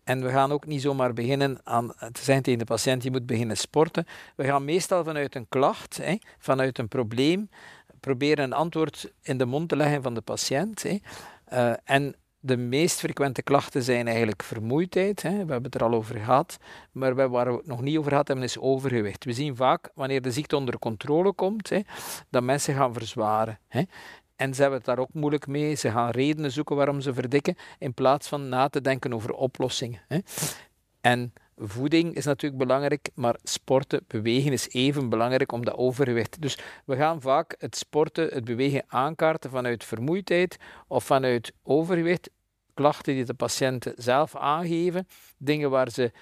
En 0.05 0.23
we 0.23 0.31
gaan 0.31 0.53
ook 0.53 0.67
niet 0.67 0.83
zomaar 0.83 1.13
beginnen 1.13 1.61
aan 1.65 1.93
te 2.13 2.23
zeggen 2.23 2.43
tegen 2.43 2.59
de 2.59 2.65
patiënt, 2.65 3.03
je 3.03 3.11
moet 3.11 3.27
beginnen 3.27 3.57
sporten. 3.57 4.07
We 4.37 4.45
gaan 4.45 4.65
meestal 4.65 5.05
vanuit 5.05 5.35
een 5.35 5.49
klacht, 5.49 5.97
hè, 5.97 6.17
vanuit 6.39 6.79
een 6.79 6.89
probleem, 6.89 7.49
proberen 8.01 8.45
een 8.45 8.53
antwoord 8.53 9.13
in 9.23 9.39
de 9.39 9.45
mond 9.45 9.69
te 9.69 9.77
leggen 9.77 10.03
van 10.03 10.15
de 10.15 10.21
patiënt. 10.21 10.83
Hè. 10.83 10.99
Eh, 11.45 11.73
en 11.85 12.15
de 12.41 12.57
meest 12.57 12.99
frequente 12.99 13.43
klachten 13.43 13.83
zijn 13.83 14.07
eigenlijk 14.07 14.43
vermoeidheid. 14.43 15.23
Hè. 15.23 15.31
We 15.31 15.37
hebben 15.37 15.63
het 15.63 15.75
er 15.75 15.85
al 15.85 15.95
over 15.95 16.17
gehad. 16.17 16.57
Maar 16.93 17.15
waar 17.31 17.51
we 17.51 17.57
het 17.57 17.67
nog 17.67 17.81
niet 17.81 17.99
over 17.99 18.11
gehad 18.11 18.29
hebben, 18.29 18.47
is 18.47 18.59
overgewicht. 18.59 19.25
We 19.25 19.33
zien 19.33 19.57
vaak, 19.57 19.91
wanneer 19.95 20.23
de 20.23 20.33
ziekte 20.33 20.57
onder 20.57 20.79
controle 20.79 21.33
komt, 21.33 21.69
hè, 21.69 21.81
dat 22.31 22.43
mensen 22.43 22.75
gaan 22.75 22.93
verzwaren. 22.93 23.59
Hè. 23.69 23.83
En 24.39 24.55
ze 24.55 24.61
hebben 24.61 24.79
het 24.79 24.89
daar 24.89 24.99
ook 24.99 25.13
moeilijk 25.13 25.47
mee. 25.47 25.75
Ze 25.75 25.91
gaan 25.91 26.11
redenen 26.11 26.53
zoeken 26.53 26.77
waarom 26.77 27.01
ze 27.01 27.15
verdikken, 27.15 27.57
in 27.79 27.95
plaats 27.95 28.29
van 28.29 28.49
na 28.49 28.69
te 28.69 28.81
denken 28.81 29.15
over 29.15 29.33
oplossingen. 29.33 30.01
Hè. 30.09 30.19
En 31.01 31.33
voeding 31.57 32.15
is 32.15 32.25
natuurlijk 32.25 32.63
belangrijk, 32.63 33.11
maar 33.15 33.37
sporten, 33.43 34.05
bewegen 34.07 34.53
is 34.53 34.69
even 34.69 35.09
belangrijk 35.09 35.53
om 35.53 35.65
dat 35.65 35.77
overgewicht. 35.77 36.43
Dus 36.43 36.59
we 36.85 36.97
gaan 36.97 37.21
vaak 37.21 37.55
het 37.59 37.77
sporten, 37.77 38.29
het 38.29 38.45
bewegen 38.45 38.85
aankaarten 38.87 39.51
vanuit 39.51 39.85
vermoeidheid 39.85 40.57
of 40.89 41.05
vanuit 41.05 41.53
overgewicht. 41.63 42.31
Klachten 42.75 43.15
die 43.15 43.25
de 43.25 43.35
patiënten 43.35 43.93
zelf 43.97 44.37
aangeven, 44.37 45.09
dingen 45.39 45.71
waar 45.71 45.91
ze 45.91 46.13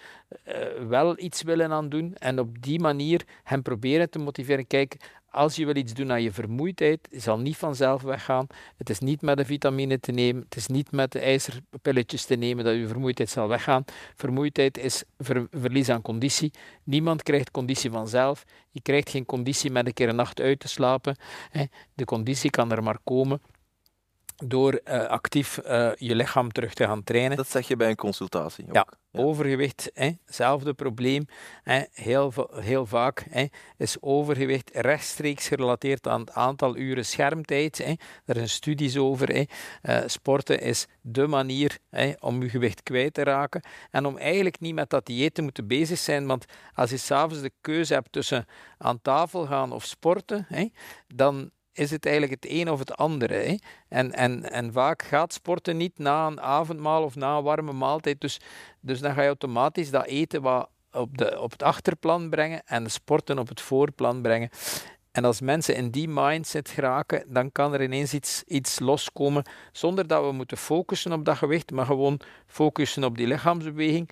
eh, 0.44 0.56
wel 0.88 1.18
iets 1.18 1.42
willen 1.42 1.72
aan 1.72 1.88
doen 1.88 2.14
en 2.14 2.38
op 2.38 2.62
die 2.62 2.80
manier 2.80 3.24
hen 3.42 3.62
proberen 3.62 4.10
te 4.10 4.18
motiveren. 4.18 4.66
Kijk, 4.66 4.96
als 5.36 5.56
je 5.56 5.64
wil 5.64 5.76
iets 5.76 5.94
doen 5.94 6.12
aan 6.12 6.22
je 6.22 6.32
vermoeidheid, 6.32 7.08
zal 7.10 7.38
niet 7.38 7.56
vanzelf 7.56 8.02
weggaan. 8.02 8.46
Het 8.76 8.90
is 8.90 8.98
niet 8.98 9.22
met 9.22 9.36
de 9.36 9.44
vitamine 9.44 10.00
te 10.00 10.12
nemen, 10.12 10.42
het 10.42 10.56
is 10.56 10.66
niet 10.66 10.90
met 10.92 11.12
de 11.12 11.18
ijzerpilletjes 11.18 12.24
te 12.24 12.34
nemen 12.34 12.64
dat 12.64 12.74
je 12.74 12.86
vermoeidheid 12.86 13.30
zal 13.30 13.48
weggaan. 13.48 13.84
Vermoeidheid 14.14 14.78
is 14.78 15.04
ver- 15.18 15.48
verlies 15.50 15.88
aan 15.88 16.02
conditie. 16.02 16.52
Niemand 16.84 17.22
krijgt 17.22 17.50
conditie 17.50 17.90
vanzelf. 17.90 18.44
Je 18.70 18.80
krijgt 18.82 19.10
geen 19.10 19.24
conditie 19.24 19.70
met 19.70 19.86
een 19.86 19.94
keer 19.94 20.08
een 20.08 20.16
nacht 20.16 20.40
uit 20.40 20.60
te 20.60 20.68
slapen. 20.68 21.16
De 21.94 22.04
conditie 22.04 22.50
kan 22.50 22.72
er 22.72 22.82
maar 22.82 22.98
komen 23.04 23.40
door 24.44 24.72
eh, 24.72 25.06
actief 25.06 25.58
eh, 25.58 25.90
je 25.94 26.14
lichaam 26.14 26.52
terug 26.52 26.74
te 26.74 26.84
gaan 26.84 27.04
trainen. 27.04 27.36
Dat 27.36 27.50
zeg 27.50 27.68
je 27.68 27.76
bij 27.76 27.88
een 27.88 27.96
consultatie 27.96 28.64
ook. 28.68 28.74
Ja. 28.74 28.86
Overgewicht, 29.12 29.90
hè, 29.94 30.10
hetzelfde 30.24 30.74
probleem. 30.74 31.26
Hè, 31.62 31.82
heel, 31.92 32.32
heel 32.50 32.86
vaak 32.86 33.26
hè, 33.30 33.46
is 33.76 33.96
overgewicht 34.00 34.70
rechtstreeks 34.74 35.48
gerelateerd 35.48 36.06
aan 36.06 36.20
het 36.20 36.30
aantal 36.30 36.76
uren 36.76 37.04
schermtijd. 37.04 37.78
Hè. 37.78 37.92
Er 38.24 38.34
zijn 38.34 38.48
studies 38.48 38.96
over. 38.96 39.28
Hè. 39.28 39.44
Eh, 39.82 40.02
sporten 40.06 40.60
is 40.60 40.86
de 41.00 41.26
manier 41.26 41.78
hè, 41.90 42.12
om 42.20 42.42
je 42.42 42.48
gewicht 42.48 42.82
kwijt 42.82 43.14
te 43.14 43.22
raken. 43.22 43.62
En 43.90 44.06
om 44.06 44.18
eigenlijk 44.18 44.60
niet 44.60 44.74
met 44.74 44.90
dat 44.90 45.06
dieet 45.06 45.34
te 45.34 45.42
moeten 45.42 45.66
bezig 45.66 45.98
zijn. 45.98 46.26
Want 46.26 46.44
als 46.74 46.90
je 46.90 46.96
s'avonds 46.96 47.40
de 47.40 47.52
keuze 47.60 47.94
hebt 47.94 48.12
tussen 48.12 48.46
aan 48.78 49.02
tafel 49.02 49.46
gaan 49.46 49.72
of 49.72 49.84
sporten, 49.84 50.46
hè, 50.48 50.68
dan 51.06 51.50
is 51.76 51.90
het 51.90 52.06
eigenlijk 52.06 52.42
het 52.42 52.52
een 52.52 52.70
of 52.70 52.78
het 52.78 52.96
andere. 52.96 53.34
Hè. 53.34 53.56
En, 53.88 54.12
en, 54.12 54.50
en 54.50 54.72
vaak 54.72 55.02
gaat 55.02 55.32
sporten 55.32 55.76
niet 55.76 55.98
na 55.98 56.26
een 56.26 56.40
avondmaal 56.40 57.02
of 57.02 57.14
na 57.14 57.36
een 57.36 57.42
warme 57.42 57.72
maaltijd. 57.72 58.20
Dus, 58.20 58.40
dus 58.80 59.00
dan 59.00 59.14
ga 59.14 59.20
je 59.20 59.26
automatisch 59.26 59.90
dat 59.90 60.06
eten 60.06 60.42
wat 60.42 60.68
op, 60.92 61.18
de, 61.18 61.40
op 61.40 61.50
het 61.50 61.62
achterplan 61.62 62.30
brengen 62.30 62.62
en 62.66 62.90
sporten 62.90 63.38
op 63.38 63.48
het 63.48 63.60
voorplan 63.60 64.22
brengen. 64.22 64.50
En 65.12 65.24
als 65.24 65.40
mensen 65.40 65.74
in 65.76 65.90
die 65.90 66.08
mindset 66.08 66.68
geraken, 66.68 67.24
dan 67.26 67.52
kan 67.52 67.72
er 67.72 67.82
ineens 67.82 68.14
iets, 68.14 68.42
iets 68.46 68.78
loskomen 68.78 69.44
zonder 69.72 70.06
dat 70.06 70.24
we 70.24 70.32
moeten 70.32 70.56
focussen 70.56 71.12
op 71.12 71.24
dat 71.24 71.36
gewicht, 71.36 71.70
maar 71.70 71.86
gewoon 71.86 72.20
focussen 72.46 73.04
op 73.04 73.16
die 73.16 73.26
lichaamsbeweging. 73.26 74.10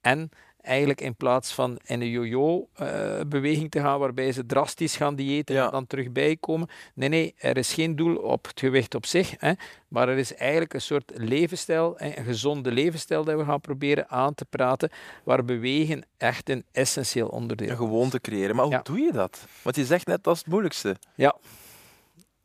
En 0.00 0.30
eigenlijk 0.62 1.00
in 1.00 1.14
plaats 1.16 1.52
van 1.52 1.78
in 1.84 2.00
een 2.00 2.08
yo-yo-beweging 2.08 3.70
te 3.70 3.80
gaan, 3.80 3.98
waarbij 3.98 4.32
ze 4.32 4.46
drastisch 4.46 4.96
gaan 4.96 5.14
diëten 5.14 5.54
Ja. 5.54 5.64
en 5.64 5.70
dan 5.70 5.86
terug 5.86 6.12
bijkomen. 6.12 6.68
Nee, 6.94 7.08
nee, 7.08 7.34
er 7.38 7.56
is 7.56 7.72
geen 7.72 7.96
doel 7.96 8.16
op 8.16 8.46
het 8.46 8.60
gewicht 8.60 8.94
op 8.94 9.06
zich, 9.06 9.34
hè, 9.38 9.52
maar 9.88 10.08
er 10.08 10.18
is 10.18 10.34
eigenlijk 10.34 10.74
een 10.74 10.80
soort 10.80 11.12
levensstijl, 11.14 11.94
een 12.00 12.24
gezonde 12.24 12.72
levensstijl 12.72 13.24
dat 13.24 13.38
we 13.38 13.44
gaan 13.44 13.60
proberen 13.60 14.08
aan 14.08 14.34
te 14.34 14.44
praten, 14.44 14.90
waar 15.24 15.44
bewegen 15.44 16.04
echt 16.16 16.48
een 16.50 16.64
essentieel 16.72 17.28
onderdeel 17.28 17.66
Een 17.66 17.72
is. 17.72 17.78
gewoonte 17.78 18.20
creëren. 18.20 18.54
Maar 18.56 18.64
hoe 18.64 18.74
Ja. 18.74 18.80
doe 18.82 18.98
je 18.98 19.12
dat? 19.12 19.46
Want 19.62 19.76
je 19.76 19.84
zegt 19.84 20.06
net, 20.06 20.24
dat 20.24 20.34
is 20.34 20.40
het 20.40 20.48
moeilijkste. 20.48 20.96
Ja. 21.14 21.36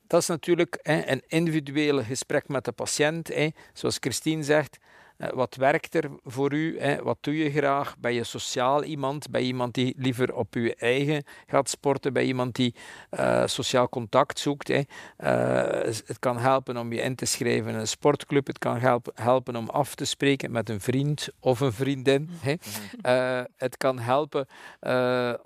dat 0.07 0.21
is 0.21 0.27
natuurlijk 0.27 0.79
hè, 0.81 1.07
een 1.11 1.21
individuele 1.27 2.03
gesprek 2.03 2.47
met 2.47 2.65
de 2.65 2.71
patiënt. 2.71 3.27
Hè. 3.27 3.47
Zoals 3.73 3.97
Christine 3.99 4.43
zegt, 4.43 4.77
eh, 4.77 4.83
wat 5.17 5.55
werkt 5.55 5.95
er 5.95 6.09
voor 6.23 6.53
u? 6.53 6.79
Hè? 6.79 7.03
Wat 7.03 7.17
doe 7.21 7.37
je 7.37 7.51
graag? 7.51 7.97
Ben 7.97 8.13
je 8.13 8.23
sociaal 8.23 8.83
iemand? 8.83 9.29
Ben 9.29 9.41
je 9.41 9.47
iemand 9.47 9.73
die 9.73 9.93
liever 9.97 10.35
op 10.35 10.53
je 10.53 10.75
eigen 10.75 11.23
gaat 11.45 11.69
sporten? 11.69 12.13
Ben 12.13 12.21
je 12.21 12.27
iemand 12.27 12.55
die 12.55 12.75
uh, 13.11 13.43
sociaal 13.45 13.89
contact 13.89 14.39
zoekt? 14.39 14.67
Hè? 14.67 14.81
Uh, 15.17 15.83
het 16.05 16.19
kan 16.19 16.37
helpen 16.37 16.77
om 16.77 16.93
je 16.93 17.01
in 17.01 17.15
te 17.15 17.25
schrijven 17.25 17.71
in 17.71 17.77
een 17.77 17.87
sportclub. 17.87 18.47
Het 18.47 18.57
kan 18.57 18.77
helpen, 18.77 19.13
helpen 19.15 19.55
om 19.55 19.69
af 19.69 19.95
te 19.95 20.05
spreken 20.05 20.51
met 20.51 20.69
een 20.69 20.81
vriend 20.81 21.29
of 21.39 21.59
een 21.59 21.73
vriendin. 21.73 22.29
Hè? 22.31 22.55
Uh, 23.01 23.45
het 23.55 23.77
kan 23.77 23.99
helpen 23.99 24.47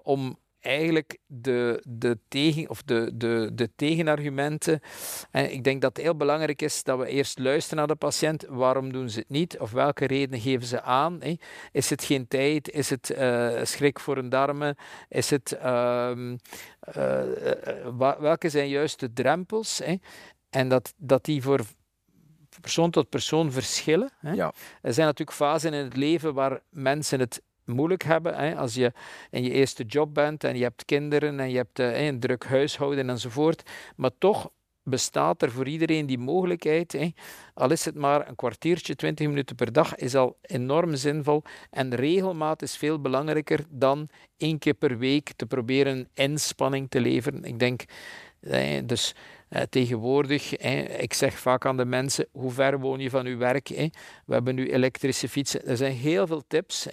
om 0.03 0.37
eigenlijk 0.59 1.17
de, 1.25 1.83
de, 1.87 2.17
tegen, 2.27 2.69
of 2.69 2.83
de, 2.83 3.11
de, 3.13 3.51
de 3.53 3.69
tegenargumenten. 3.75 4.79
En 5.31 5.51
ik 5.51 5.63
denk 5.63 5.81
dat 5.81 5.95
het 5.95 6.05
heel 6.05 6.15
belangrijk 6.15 6.61
is 6.61 6.83
dat 6.83 6.99
we 6.99 7.07
eerst 7.07 7.39
luisteren 7.39 7.77
naar 7.77 7.87
de 7.87 7.95
patiënt. 7.95 8.45
Waarom 8.47 8.91
doen 8.91 9.09
ze 9.09 9.19
het 9.19 9.29
niet? 9.29 9.59
Of 9.59 9.71
welke 9.71 10.05
redenen 10.05 10.39
geven 10.39 10.67
ze 10.67 10.81
aan? 10.81 11.21
Hè? 11.21 11.35
Is 11.71 11.89
het 11.89 12.03
geen 12.03 12.27
tijd? 12.27 12.69
Is 12.71 12.89
het 12.89 13.09
uh, 13.09 13.63
schrik 13.63 13.99
voor 13.99 14.17
een 14.17 14.29
darmen? 14.29 14.75
Is 15.09 15.29
het, 15.29 15.57
uh, 15.63 16.11
uh, 16.97 17.21
welke 18.19 18.49
zijn 18.49 18.69
juist 18.69 18.99
de 18.99 19.13
drempels? 19.13 19.77
Hè? 19.83 19.95
En 20.49 20.69
dat, 20.69 20.93
dat 20.97 21.25
die 21.25 21.41
voor 21.41 21.59
persoon 22.61 22.91
tot 22.91 23.09
persoon 23.09 23.51
verschillen. 23.51 24.11
Hè? 24.19 24.31
Ja. 24.31 24.53
Er 24.81 24.93
zijn 24.93 25.07
natuurlijk 25.07 25.37
fasen 25.37 25.73
in 25.73 25.83
het 25.83 25.95
leven 25.95 26.33
waar 26.33 26.59
mensen 26.69 27.19
het 27.19 27.41
moeilijk 27.69 28.03
hebben. 28.03 28.35
Hè, 28.35 28.55
als 28.55 28.73
je 28.73 28.91
in 29.29 29.43
je 29.43 29.51
eerste 29.51 29.83
job 29.83 30.13
bent 30.13 30.43
en 30.43 30.57
je 30.57 30.63
hebt 30.63 30.85
kinderen 30.85 31.39
en 31.39 31.49
je 31.49 31.57
hebt 31.57 31.79
uh, 31.79 32.05
een 32.05 32.19
druk 32.19 32.45
huishouden 32.45 33.09
enzovoort. 33.09 33.69
Maar 33.95 34.11
toch 34.17 34.49
bestaat 34.83 35.41
er 35.41 35.51
voor 35.51 35.67
iedereen 35.67 36.05
die 36.05 36.17
mogelijkheid. 36.17 36.91
Hè. 36.91 37.09
Al 37.53 37.71
is 37.71 37.85
het 37.85 37.95
maar 37.95 38.27
een 38.27 38.35
kwartiertje, 38.35 38.95
twintig 38.95 39.27
minuten 39.27 39.55
per 39.55 39.71
dag, 39.71 39.95
is 39.95 40.15
al 40.15 40.37
enorm 40.41 40.95
zinvol. 40.95 41.43
En 41.69 41.95
regelmaat 41.95 42.61
is 42.61 42.77
veel 42.77 43.01
belangrijker 43.01 43.65
dan 43.69 44.09
één 44.37 44.57
keer 44.57 44.73
per 44.73 44.97
week 44.97 45.31
te 45.35 45.45
proberen 45.45 46.09
inspanning 46.13 46.89
te 46.89 46.99
leveren. 46.99 47.43
Ik 47.43 47.59
denk, 47.59 47.83
dus 48.85 49.15
eh, 49.49 49.61
tegenwoordig, 49.61 50.57
ik 50.97 51.13
zeg 51.13 51.39
vaak 51.39 51.65
aan 51.65 51.77
de 51.77 51.85
mensen, 51.85 52.27
hoe 52.31 52.51
ver 52.51 52.79
woon 52.79 52.99
je 52.99 53.09
van 53.09 53.25
je 53.25 53.35
werk? 53.35 53.67
We 54.25 54.33
hebben 54.33 54.55
nu 54.55 54.71
elektrische 54.71 55.29
fietsen. 55.29 55.65
Er 55.65 55.77
zijn 55.77 55.93
heel 55.93 56.27
veel 56.27 56.43
tips 56.47 56.87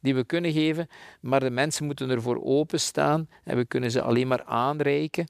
die 0.00 0.14
we 0.14 0.24
kunnen 0.24 0.52
geven, 0.52 0.86
maar 1.20 1.40
de 1.40 1.50
mensen 1.50 1.86
moeten 1.86 2.10
ervoor 2.10 2.40
openstaan 2.42 3.28
en 3.44 3.56
we 3.56 3.64
kunnen 3.64 3.90
ze 3.90 4.02
alleen 4.02 4.28
maar 4.28 4.44
aanreiken. 4.44 5.26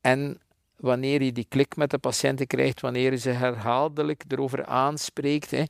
En 0.00 0.40
wanneer 0.80 1.22
je 1.22 1.32
die 1.32 1.46
klik 1.48 1.76
met 1.76 1.90
de 1.90 1.98
patiënten 1.98 2.46
krijgt, 2.46 2.80
wanneer 2.80 3.10
je 3.10 3.18
ze 3.18 3.30
herhaaldelijk 3.30 4.24
erover 4.28 4.64
aanspreekt, 4.64 5.50
hè, 5.50 5.62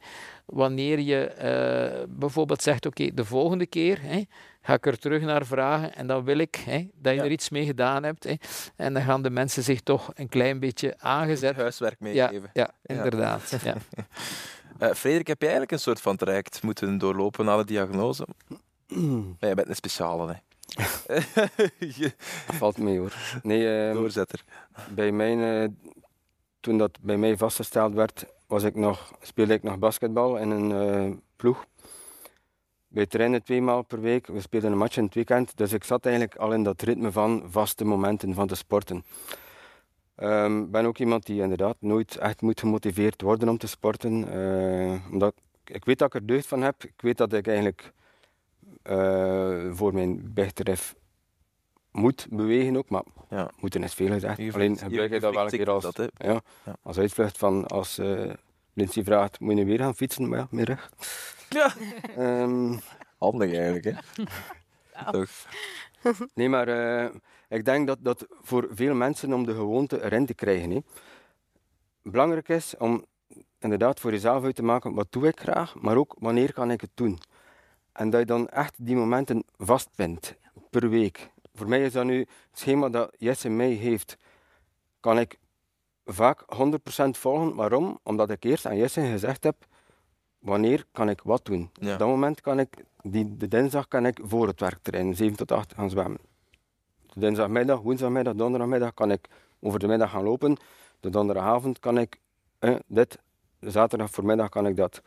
wanneer 0.45 1.01
je 1.01 1.33
uh, 1.37 2.05
bijvoorbeeld 2.09 2.63
zegt, 2.63 2.87
oké, 2.87 3.15
de 3.15 3.25
volgende 3.25 3.67
keer 3.67 4.03
hè, 4.03 4.23
ga 4.63 4.75
ik 4.75 4.87
er 4.87 4.99
terug 4.99 5.23
naar 5.23 5.47
vragen 5.47 5.95
en 5.95 6.07
dan 6.07 6.25
wil 6.25 6.39
ik 6.39 6.57
hè, 6.57 6.89
dat 6.95 7.15
je 7.15 7.21
er 7.21 7.31
iets 7.31 7.49
mee 7.49 7.65
gedaan 7.65 8.03
hebt. 8.03 8.25
Hè, 8.25 8.35
en 8.77 8.95
dan 8.95 9.03
gaan 9.03 9.23
de 9.23 9.31
mensen 9.31 9.63
zich 9.63 9.81
toch 9.81 10.11
een 10.15 10.29
klein 10.29 10.61
beetje 10.61 10.95
aangezet. 10.99 11.57
Huiswerk 11.57 12.01
meegeven. 12.01 12.51
Ja, 12.53 12.71
ja, 12.83 12.95
inderdaad. 12.95 13.57
ja. 13.65 13.75
Uh, 14.83 14.93
Frederik, 14.93 15.27
heb 15.27 15.39
je 15.39 15.47
eigenlijk 15.47 15.73
een 15.73 15.79
soort 15.79 16.01
van 16.01 16.17
traject 16.17 16.63
moeten 16.63 16.99
doorlopen 16.99 17.45
na 17.45 17.57
de 17.57 17.65
diagnose? 17.65 18.27
jij 19.41 19.55
bent 19.55 19.69
een 19.69 19.75
speciale, 19.75 20.33
hè? 20.33 20.48
Valt 22.59 22.79
mee 22.79 22.99
hoor. 22.99 23.15
Nee, 23.43 23.89
uh, 23.89 23.95
Doorzetter. 23.95 24.43
Bij 24.95 25.13
mij, 25.13 25.63
uh, 25.63 25.69
toen 26.61 26.79
dat 26.79 26.99
bij 27.01 27.17
mij 27.17 27.37
vastgesteld 27.37 27.95
werd, 27.95 28.25
was 28.47 28.63
ik 28.63 28.75
nog, 28.75 29.13
speelde 29.21 29.55
ik 29.55 29.63
nog 29.63 29.79
basketbal 29.79 30.37
in 30.37 30.51
een 30.51 30.71
uh, 30.71 31.17
ploeg. 31.37 31.65
Wij 32.89 33.07
trainen 33.07 33.43
twee 33.43 33.63
maal 33.63 33.83
per 33.83 34.01
week, 34.01 34.27
we 34.27 34.41
speelden 34.41 34.73
een 34.73 34.79
match 34.79 34.97
in 34.97 35.05
het 35.05 35.15
weekend. 35.15 35.57
Dus 35.57 35.73
ik 35.73 35.85
zat 35.85 36.07
eigenlijk 36.07 36.37
al 36.37 36.53
in 36.53 36.63
dat 36.63 36.83
ritme 36.83 37.13
van 37.13 37.45
vaste 37.47 37.85
momenten 37.85 38.35
van 38.35 38.47
te 38.47 38.55
sporten. 38.55 39.05
Ik 40.17 40.25
um, 40.25 40.71
ben 40.71 40.87
ook 40.87 40.99
iemand 40.99 41.27
die 41.27 41.43
inderdaad 41.43 41.77
nooit 41.81 42.17
echt 42.17 42.41
moet 42.41 42.61
gemotiveerd 42.61 43.23
worden 43.23 43.49
om 43.49 43.59
te 43.59 43.67
sporten. 43.67 44.13
omdat 45.11 45.35
ik 45.65 45.85
weet 45.85 45.99
dat 45.99 46.15
ik 46.15 46.21
er 46.21 46.27
deugd 46.27 46.47
van 46.47 46.63
heb. 46.63 46.85
Ik 46.85 47.01
weet 47.01 47.17
dat 47.17 47.33
ik 47.33 47.47
eigenlijk 47.47 47.93
voor 49.71 49.95
mijn 49.95 50.33
begrip 50.35 50.79
moet 51.91 52.27
bewegen 52.31 52.77
ook, 52.77 52.89
maar 52.89 53.03
ja. 53.31 53.51
moeten 53.61 53.83
is 53.83 53.95
veel 53.95 54.09
gezegd. 54.09 54.37
Je 54.37 54.53
Alleen 54.53 54.77
gebruik 54.77 55.13
je 55.13 55.21
dat 55.21 55.35
wel 55.35 55.45
een 55.45 55.51
keer 55.51 55.71
als, 55.71 55.83
dat, 55.83 56.11
ja, 56.17 56.41
ja, 56.65 56.77
als 56.83 56.99
uitvlucht 56.99 57.39
van 57.39 57.67
als 57.67 57.99
uh, 57.99 58.33
Lindsay 58.73 59.05
vraagt, 59.05 59.41
moet 59.41 59.57
je 59.59 59.65
weer 59.65 59.79
gaan 59.79 59.95
fietsen? 59.95 60.29
Maar 60.29 60.39
ja, 60.39 60.47
meer 60.51 60.65
rug. 60.65 60.93
Ja. 61.49 61.75
um, 62.19 62.81
Handig 63.19 63.55
eigenlijk, 63.55 63.85
hè? 63.85 64.25
Toch. 65.11 65.31
Nee, 66.35 66.49
maar 66.49 66.69
uh, 66.69 67.11
ik 67.49 67.65
denk 67.65 67.87
dat 67.87 67.99
dat 68.01 68.27
voor 68.43 68.69
veel 68.71 68.95
mensen 68.95 69.33
om 69.33 69.47
de 69.47 69.55
gewoonte 69.55 70.03
erin 70.05 70.27
te 70.27 70.35
krijgen, 70.35 70.71
hè, 70.71 70.79
belangrijk 72.03 72.49
is 72.49 72.77
om 72.77 73.05
inderdaad 73.59 74.01
voor 74.01 74.11
jezelf 74.11 74.45
uit 74.45 74.55
te 74.55 74.63
maken, 74.63 74.95
wat 74.95 75.07
doe 75.11 75.27
ik 75.27 75.41
graag, 75.41 75.75
maar 75.75 75.97
ook 75.97 76.15
wanneer 76.19 76.53
kan 76.53 76.71
ik 76.71 76.81
het 76.81 76.91
doen. 76.95 77.19
En 77.99 78.11
dat 78.11 78.21
je 78.21 78.27
dan 78.27 78.49
echt 78.49 78.75
die 78.79 78.97
momenten 78.97 79.45
vastpint 79.57 80.37
per 80.71 80.89
week. 80.89 81.31
Voor 81.55 81.69
mij 81.69 81.83
is 81.83 81.93
dat 81.93 82.05
nu 82.05 82.19
het 82.19 82.29
schema 82.53 82.89
dat 82.89 83.15
Jesse 83.17 83.49
mij 83.49 83.71
heeft. 83.71 84.17
Kan 85.01 85.19
ik 85.19 85.39
vaak 86.05 86.45
100% 86.57 87.11
volgen. 87.11 87.55
Waarom? 87.55 87.99
Omdat 88.03 88.31
ik 88.31 88.45
eerst 88.45 88.67
aan 88.67 88.77
Jesse 88.77 89.01
gezegd 89.01 89.45
heb, 89.45 89.57
wanneer 90.39 90.85
kan 90.93 91.09
ik 91.09 91.21
wat 91.25 91.45
doen. 91.45 91.71
Op 91.81 91.99
dat 91.99 92.09
moment 92.09 92.41
kan 92.41 92.59
ik, 92.59 92.85
die, 93.03 93.37
de 93.37 93.49
dinsdag 93.49 93.89
kan 93.89 94.07
ik 94.07 94.21
voor 94.23 94.47
het 94.47 94.61
werk 94.61 94.79
erin, 94.83 95.17
7 95.17 95.37
tot 95.37 95.53
8 95.53 95.75
gaan 95.75 95.91
zwemmen. 95.91 96.21
De 97.13 97.21
dinsdagmiddag, 97.21 97.81
woensdagmiddag, 97.81 98.35
donderdagmiddag 98.35 98.95
kan 98.95 99.11
ik 99.11 99.29
over 99.61 99.79
de 99.79 99.87
middag 99.87 100.11
gaan 100.11 100.25
lopen. 100.25 100.57
De 101.01 101.11
donderdagavond 101.11 101.79
kan 101.79 101.99
ik 101.99 102.21
eh, 102.59 102.77
dit, 102.87 103.19
de 103.59 103.71
zaterdag 103.71 104.11
voormiddag 104.11 104.49
kan 104.49 104.67
ik 104.67 104.77
dat. 104.77 105.03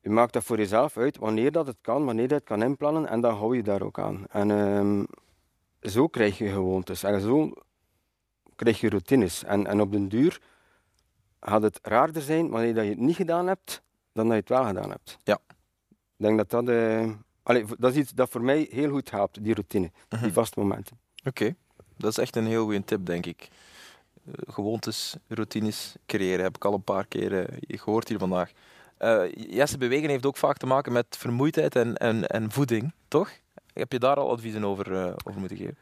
Je 0.00 0.10
maakt 0.10 0.32
dat 0.32 0.44
voor 0.44 0.56
jezelf 0.56 0.96
uit 0.96 1.16
wanneer 1.16 1.52
dat 1.52 1.66
het 1.66 1.76
kan, 1.80 2.04
wanneer 2.04 2.28
je 2.28 2.34
het 2.34 2.44
kan 2.44 2.62
inplannen 2.62 3.08
en 3.08 3.20
dan 3.20 3.34
hou 3.34 3.56
je 3.56 3.62
daar 3.62 3.82
ook 3.82 3.98
aan. 3.98 4.26
En 4.28 4.50
um, 4.50 5.06
zo 5.82 6.06
krijg 6.06 6.38
je 6.38 6.48
gewoontes 6.48 7.02
en 7.02 7.20
zo 7.20 7.52
krijg 8.56 8.80
je 8.80 8.88
routines. 8.88 9.44
En, 9.44 9.66
en 9.66 9.80
op 9.80 9.92
den 9.92 10.08
duur 10.08 10.40
gaat 11.40 11.62
het 11.62 11.78
raarder 11.82 12.22
zijn 12.22 12.48
wanneer 12.48 12.74
dat 12.74 12.84
je 12.84 12.90
het 12.90 12.98
niet 12.98 13.16
gedaan 13.16 13.46
hebt 13.46 13.82
dan 14.12 14.24
dat 14.24 14.34
je 14.34 14.40
het 14.40 14.48
wel 14.48 14.64
gedaan 14.64 14.90
hebt. 14.90 15.18
Ja. 15.24 15.38
Ik 15.88 16.24
denk 16.24 16.36
dat 16.36 16.50
dat, 16.50 16.68
uh, 16.68 17.12
allee, 17.42 17.64
dat 17.78 17.90
is 17.90 17.96
iets 17.96 18.12
dat 18.12 18.30
voor 18.30 18.42
mij 18.42 18.66
heel 18.70 18.90
goed 18.90 19.10
helpt, 19.10 19.44
die 19.44 19.54
routine, 19.54 19.90
die 20.08 20.18
mhm. 20.18 20.30
vaste 20.30 20.60
momenten. 20.60 20.98
Oké, 21.24 21.54
dat 21.96 22.10
is 22.10 22.18
echt 22.18 22.36
een 22.36 22.46
heel 22.46 22.64
goede 22.64 22.84
tip, 22.84 23.06
denk 23.06 23.26
ik. 23.26 23.48
Uh, 24.24 24.34
gewoontes, 24.46 25.16
routines 25.28 25.96
creëren 26.06 26.44
heb 26.44 26.56
ik 26.56 26.64
al 26.64 26.74
een 26.74 26.82
paar 26.82 27.06
keer 27.06 27.32
uh, 27.32 27.78
gehoord 27.80 28.08
hier 28.08 28.18
vandaag. 28.18 28.52
Uh, 28.98 29.32
Jesse, 29.32 29.78
bewegen 29.78 30.08
heeft 30.08 30.26
ook 30.26 30.36
vaak 30.36 30.56
te 30.56 30.66
maken 30.66 30.92
met 30.92 31.06
vermoeidheid 31.10 31.76
en, 31.76 31.96
en, 31.96 32.26
en 32.26 32.50
voeding, 32.50 32.92
toch? 33.08 33.30
Heb 33.72 33.92
je 33.92 33.98
daar 33.98 34.16
al 34.16 34.30
adviezen 34.30 34.64
over, 34.64 34.92
uh, 34.92 35.12
over 35.24 35.40
moeten 35.40 35.56
geven? 35.56 35.76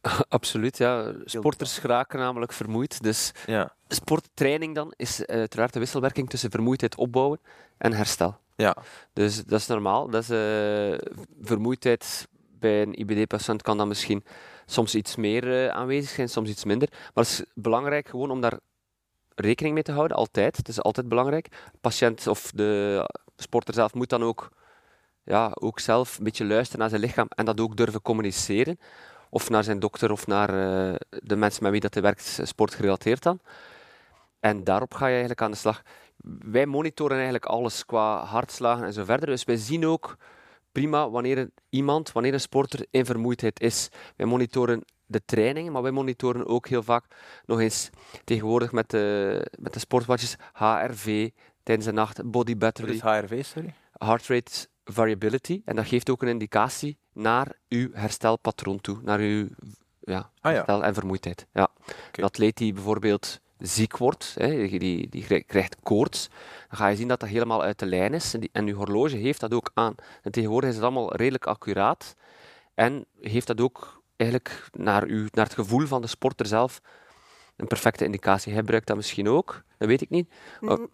Absoluut, 0.28 0.76
ja. 0.78 1.12
Sporters 1.24 1.78
geraken 1.78 2.18
namelijk 2.18 2.52
vermoeid. 2.52 3.02
Dus 3.02 3.32
ja. 3.46 3.74
sporttraining 3.88 4.74
dan 4.74 4.92
is 4.96 5.20
uh, 5.20 5.26
uiteraard 5.26 5.72
de 5.72 5.78
wisselwerking 5.78 6.30
tussen 6.30 6.50
vermoeidheid 6.50 6.96
opbouwen 6.96 7.40
en 7.78 7.92
herstel. 7.92 8.38
Ja. 8.56 8.76
Dus 9.12 9.44
dat 9.44 9.60
is 9.60 9.66
normaal. 9.66 10.08
Dat 10.10 10.22
is, 10.22 10.30
uh, 10.30 10.98
vermoeidheid 11.42 12.28
bij 12.58 12.82
een 12.82 13.00
IBD-patiënt 13.00 13.62
kan 13.62 13.76
dan 13.76 13.88
misschien 13.88 14.24
soms 14.66 14.94
iets 14.94 15.16
meer 15.16 15.70
aanwezig 15.70 16.10
zijn, 16.10 16.28
soms 16.28 16.48
iets 16.48 16.64
minder. 16.64 16.88
Maar 16.90 17.24
het 17.24 17.32
is 17.32 17.44
belangrijk 17.54 18.08
gewoon 18.08 18.30
om 18.30 18.40
daar 18.40 18.58
rekening 19.40 19.74
mee 19.74 19.82
te 19.82 19.92
houden, 19.92 20.16
altijd. 20.16 20.56
Het 20.56 20.68
is 20.68 20.82
altijd 20.82 21.08
belangrijk. 21.08 21.50
De 21.50 21.78
patiënt 21.80 22.26
of 22.26 22.50
de 22.54 23.02
sporter 23.36 23.74
zelf 23.74 23.94
moet 23.94 24.08
dan 24.08 24.22
ook, 24.22 24.50
ja, 25.22 25.50
ook 25.54 25.80
zelf 25.80 26.18
een 26.18 26.24
beetje 26.24 26.44
luisteren 26.44 26.80
naar 26.80 26.88
zijn 26.88 27.00
lichaam 27.00 27.26
en 27.28 27.44
dat 27.44 27.60
ook 27.60 27.76
durven 27.76 28.02
communiceren. 28.02 28.78
Of 29.30 29.50
naar 29.50 29.64
zijn 29.64 29.78
dokter 29.78 30.10
of 30.10 30.26
naar 30.26 30.48
uh, 30.50 30.94
de 31.08 31.36
mensen 31.36 31.62
met 31.62 31.72
wie 31.72 31.80
dat 31.80 31.94
hij 31.94 32.02
werkt, 32.02 32.40
sportgerelateerd 32.42 33.22
dan. 33.22 33.40
En 34.40 34.64
daarop 34.64 34.94
ga 34.94 35.04
je 35.04 35.10
eigenlijk 35.10 35.42
aan 35.42 35.50
de 35.50 35.56
slag. 35.56 35.82
Wij 36.38 36.66
monitoren 36.66 37.14
eigenlijk 37.14 37.44
alles 37.44 37.84
qua 37.84 38.24
hartslagen 38.24 38.84
en 38.84 38.92
zo 38.92 39.04
verder. 39.04 39.26
Dus 39.26 39.44
wij 39.44 39.56
zien 39.56 39.86
ook 39.86 40.16
prima 40.72 41.10
wanneer 41.10 41.50
iemand, 41.68 42.12
wanneer 42.12 42.32
een 42.32 42.40
sporter 42.40 42.86
in 42.90 43.04
vermoeidheid 43.04 43.60
is. 43.60 43.88
Wij 44.16 44.26
monitoren 44.26 44.84
de 45.06 45.22
trainingen, 45.24 45.72
maar 45.72 45.82
wij 45.82 45.90
monitoren 45.90 46.46
ook 46.46 46.68
heel 46.68 46.82
vaak 46.82 47.04
nog 47.46 47.60
eens 47.60 47.90
tegenwoordig 48.24 48.72
met 48.72 48.90
de, 48.90 49.46
met 49.58 49.72
de 49.72 49.78
sportwatches 49.78 50.36
HRV 50.52 51.30
tijdens 51.62 51.86
de 51.86 51.92
nacht, 51.92 52.30
body 52.30 52.56
battery. 52.56 52.98
Wat 53.00 53.14
is 53.14 53.20
HRV, 53.20 53.44
sorry? 53.44 53.74
Heart 53.98 54.26
rate 54.26 54.66
variability. 54.84 55.62
En 55.64 55.76
dat 55.76 55.86
geeft 55.86 56.10
ook 56.10 56.22
een 56.22 56.28
indicatie 56.28 56.98
naar 57.12 57.52
uw 57.68 57.88
herstelpatroon 57.92 58.80
toe, 58.80 58.98
naar 59.02 59.18
uw 59.18 59.48
ja, 60.00 60.18
Ah 60.18 60.26
ja. 60.40 60.50
herstel 60.50 60.84
en 60.84 60.94
vermoeidheid. 60.94 61.46
Ja. 61.52 61.68
Een 62.12 62.24
atleet 62.24 62.56
die 62.56 62.72
bijvoorbeeld 62.72 63.40
ziek 63.58 63.96
wordt, 63.96 64.34
hè, 64.38 64.68
die, 64.68 65.08
die 65.08 65.24
krij- 65.24 65.42
krijgt 65.42 65.76
koorts, 65.82 66.28
dan 66.68 66.78
ga 66.78 66.86
je 66.88 66.96
zien 66.96 67.08
dat 67.08 67.20
dat 67.20 67.28
helemaal 67.28 67.62
uit 67.62 67.78
de 67.78 67.86
lijn 67.86 68.14
is. 68.14 68.34
En, 68.34 68.40
die, 68.40 68.50
en 68.52 68.66
uw 68.66 68.74
horloge 68.76 69.16
heeft 69.16 69.40
dat 69.40 69.54
ook 69.54 69.70
aan. 69.74 69.94
En 70.22 70.32
tegenwoordig 70.32 70.68
is 70.68 70.74
het 70.74 70.84
allemaal 70.84 71.16
redelijk 71.16 71.46
accuraat. 71.46 72.14
En 72.74 73.04
heeft 73.20 73.46
dat 73.46 73.60
ook 73.60 73.95
eigenlijk 74.16 74.68
naar, 74.72 75.06
u, 75.06 75.28
naar 75.30 75.44
het 75.44 75.54
gevoel 75.54 75.86
van 75.86 76.00
de 76.00 76.06
sporter 76.06 76.46
zelf 76.46 76.80
een 77.56 77.66
perfecte 77.66 78.04
indicatie. 78.04 78.52
Hij 78.52 78.60
gebruikt 78.60 78.86
dat 78.86 78.96
misschien 78.96 79.28
ook, 79.28 79.62
dat 79.78 79.88
weet 79.88 80.00
ik 80.00 80.10
niet. 80.10 80.32
Mm, 80.60 80.90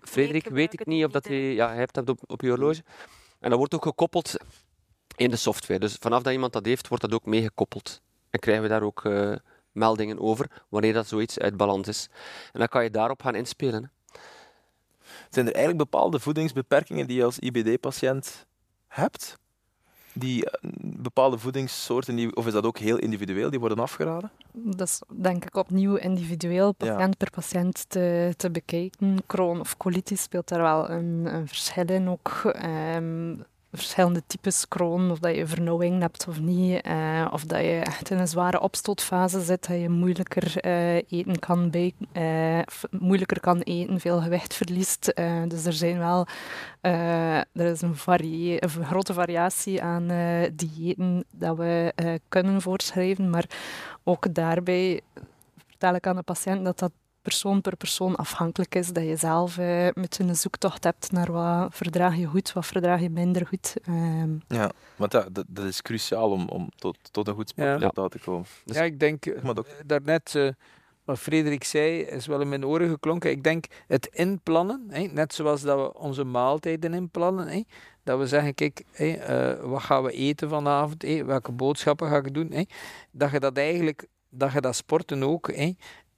Frederik, 0.00 0.48
weet 0.48 0.72
ik 0.72 0.86
niet 0.86 1.04
of 1.04 1.10
dat 1.10 1.26
hij... 1.26 1.54
Ja, 1.54 1.68
hij 1.68 1.76
hebt 1.76 1.94
dat 1.94 2.08
op, 2.08 2.18
op 2.26 2.40
je 2.40 2.48
horloge. 2.48 2.82
En 3.40 3.50
dat 3.50 3.58
wordt 3.58 3.74
ook 3.74 3.82
gekoppeld 3.82 4.36
in 5.16 5.30
de 5.30 5.36
software. 5.36 5.80
Dus 5.80 5.94
vanaf 5.94 6.22
dat 6.22 6.32
iemand 6.32 6.52
dat 6.52 6.66
heeft, 6.66 6.88
wordt 6.88 7.02
dat 7.02 7.14
ook 7.14 7.26
meegekoppeld. 7.26 8.00
En 8.30 8.40
krijgen 8.40 8.62
we 8.62 8.68
daar 8.68 8.82
ook 8.82 9.04
eh, 9.04 9.32
meldingen 9.72 10.18
over, 10.18 10.64
wanneer 10.68 10.92
dat 10.92 11.06
zoiets 11.06 11.38
uit 11.38 11.56
balans 11.56 11.88
is. 11.88 12.08
En 12.52 12.58
dan 12.58 12.68
kan 12.68 12.82
je 12.82 12.90
daarop 12.90 13.22
gaan 13.22 13.34
inspelen. 13.34 13.90
Zijn 15.30 15.46
er 15.46 15.54
eigenlijk 15.54 15.90
bepaalde 15.90 16.20
voedingsbeperkingen 16.20 17.06
die 17.06 17.16
je 17.16 17.24
als 17.24 17.38
IBD-patiënt 17.38 18.46
hebt? 18.86 19.38
Die 20.18 20.50
eh, 20.50 20.70
bepaalde 20.82 21.38
voedingssoorten, 21.38 22.16
die, 22.16 22.36
of 22.36 22.46
is 22.46 22.52
dat 22.52 22.64
ook 22.66 22.78
heel 22.78 22.96
individueel, 22.98 23.50
die 23.50 23.60
worden 23.60 23.78
afgeraden? 23.78 24.30
Dat 24.52 24.88
is 24.88 25.00
denk 25.22 25.44
ik 25.44 25.56
opnieuw 25.56 25.94
individueel, 25.96 26.74
Ja. 26.78 26.94
patiënt 26.94 27.16
per 27.16 27.30
patiënt 27.30 27.84
te, 27.88 28.34
te 28.36 28.50
bekijken. 28.50 29.16
Crohn 29.26 29.60
of 29.60 29.76
colitis 29.76 30.22
speelt 30.22 30.48
daar 30.48 30.62
wel 30.62 30.90
een, 30.90 31.34
een 31.34 31.46
verschil 31.48 31.86
in 31.86 32.08
ook. 32.08 32.28
Ehm, 32.44 33.34
verschillende 33.76 34.22
types 34.26 34.68
Crohn, 34.68 35.10
of 35.10 35.18
dat 35.18 35.34
je 35.34 35.46
vernauwing 35.46 36.00
hebt 36.00 36.28
of 36.28 36.40
niet, 36.40 36.80
eh, 36.80 37.28
of 37.32 37.44
dat 37.44 37.60
je 37.60 37.78
echt 37.78 38.10
in 38.10 38.18
een 38.18 38.28
zware 38.28 38.60
opstootfase 38.60 39.40
zit, 39.40 39.68
dat 39.68 39.80
je 39.80 39.88
moeilijker 39.88 40.60
eh, 40.60 40.94
eten 40.94 41.38
kan 41.38 41.70
bij, 41.70 41.94
eh, 42.12 42.60
moeilijker 42.90 43.40
kan 43.40 43.60
eten, 43.60 44.00
veel 44.00 44.20
gewicht 44.20 44.54
verliest. 44.54 45.12
Dus 45.48 45.64
er 45.64 45.72
zijn 45.72 45.98
wel 45.98 46.26
er 47.52 47.66
is 47.66 47.82
een, 47.82 47.96
een 48.06 48.84
grote 48.84 49.12
variatie 49.12 49.82
aan 49.82 50.08
diëten 50.52 51.24
dat 51.30 51.56
we 51.56 51.92
kunnen 52.28 52.60
voorschrijven, 52.60 53.30
maar 53.30 53.44
ook 54.04 54.34
daarbij 54.34 55.00
vertel 55.66 55.94
ik 55.94 56.06
aan 56.06 56.16
de 56.16 56.22
patiënt 56.22 56.64
dat 56.64 56.78
dat 56.78 56.92
persoon 57.26 57.60
per 57.60 57.76
persoon 57.76 58.16
afhankelijk 58.16 58.74
is. 58.74 58.92
Dat 58.92 59.04
je 59.04 59.16
zelf 59.16 59.58
eh, 59.58 59.88
met 59.94 60.18
een 60.18 60.36
zoektocht 60.36 60.84
hebt 60.84 61.12
naar 61.12 61.32
wat 61.32 61.74
verdraag 61.74 62.16
je 62.16 62.26
goed, 62.26 62.52
wat 62.52 62.66
verdraag 62.66 63.00
je 63.00 63.10
minder 63.10 63.46
goed. 63.46 63.74
Ehm, 63.84 64.30
Ja, 64.48 64.70
want 64.96 65.12
ja, 65.12 65.26
dat, 65.32 65.44
dat 65.48 65.64
is 65.64 65.82
cruciaal 65.82 66.30
om, 66.30 66.48
om 66.48 66.68
tot, 66.76 66.96
tot 67.10 67.28
een 67.28 67.34
goed 67.34 67.48
sportresultaat 67.48 68.10
te 68.10 68.18
komen. 68.18 68.46
Dus- 68.64 68.76
ja, 68.76 68.82
ik 68.82 69.00
denk, 69.00 69.26
eh, 69.26 69.42
Maar 69.42 69.54
dat- 69.54 69.66
daarnet, 69.86 70.34
eh, 70.34 70.48
wat 71.04 71.18
Frederik 71.18 71.64
zei, 71.64 72.00
is 72.00 72.26
wel 72.26 72.40
in 72.40 72.48
mijn 72.48 72.66
oren 72.66 72.88
geklonken. 72.88 73.30
Ik 73.30 73.42
denk 73.42 73.64
het 73.86 74.06
inplannen, 74.12 74.86
hè, 74.88 75.02
net 75.02 75.34
zoals 75.34 75.60
dat 75.62 75.78
we 75.78 75.98
onze 75.98 76.24
maaltijden 76.24 76.94
inplannen. 76.94 77.48
Hè, 77.48 77.62
dat 78.04 78.18
we 78.18 78.26
zeggen, 78.26 78.54
kijk, 78.54 78.82
hè, 78.92 79.12
eh, 79.12 79.64
wat 79.64 79.82
gaan 79.82 80.02
we 80.02 80.12
eten 80.12 80.48
vanavond? 80.48 81.02
Hè, 81.02 81.24
welke 81.24 81.52
boodschappen 81.52 82.08
ga 82.08 82.16
ik 82.16 82.34
doen? 82.34 82.50
Hè, 82.52 82.62
dat 83.10 83.30
je 83.30 83.40
dat 83.40 83.56
eigenlijk, 83.56 84.06
dat 84.30 84.52
je 84.52 84.60
dat 84.60 84.76
sporten 84.76 85.22
ook 85.22 85.48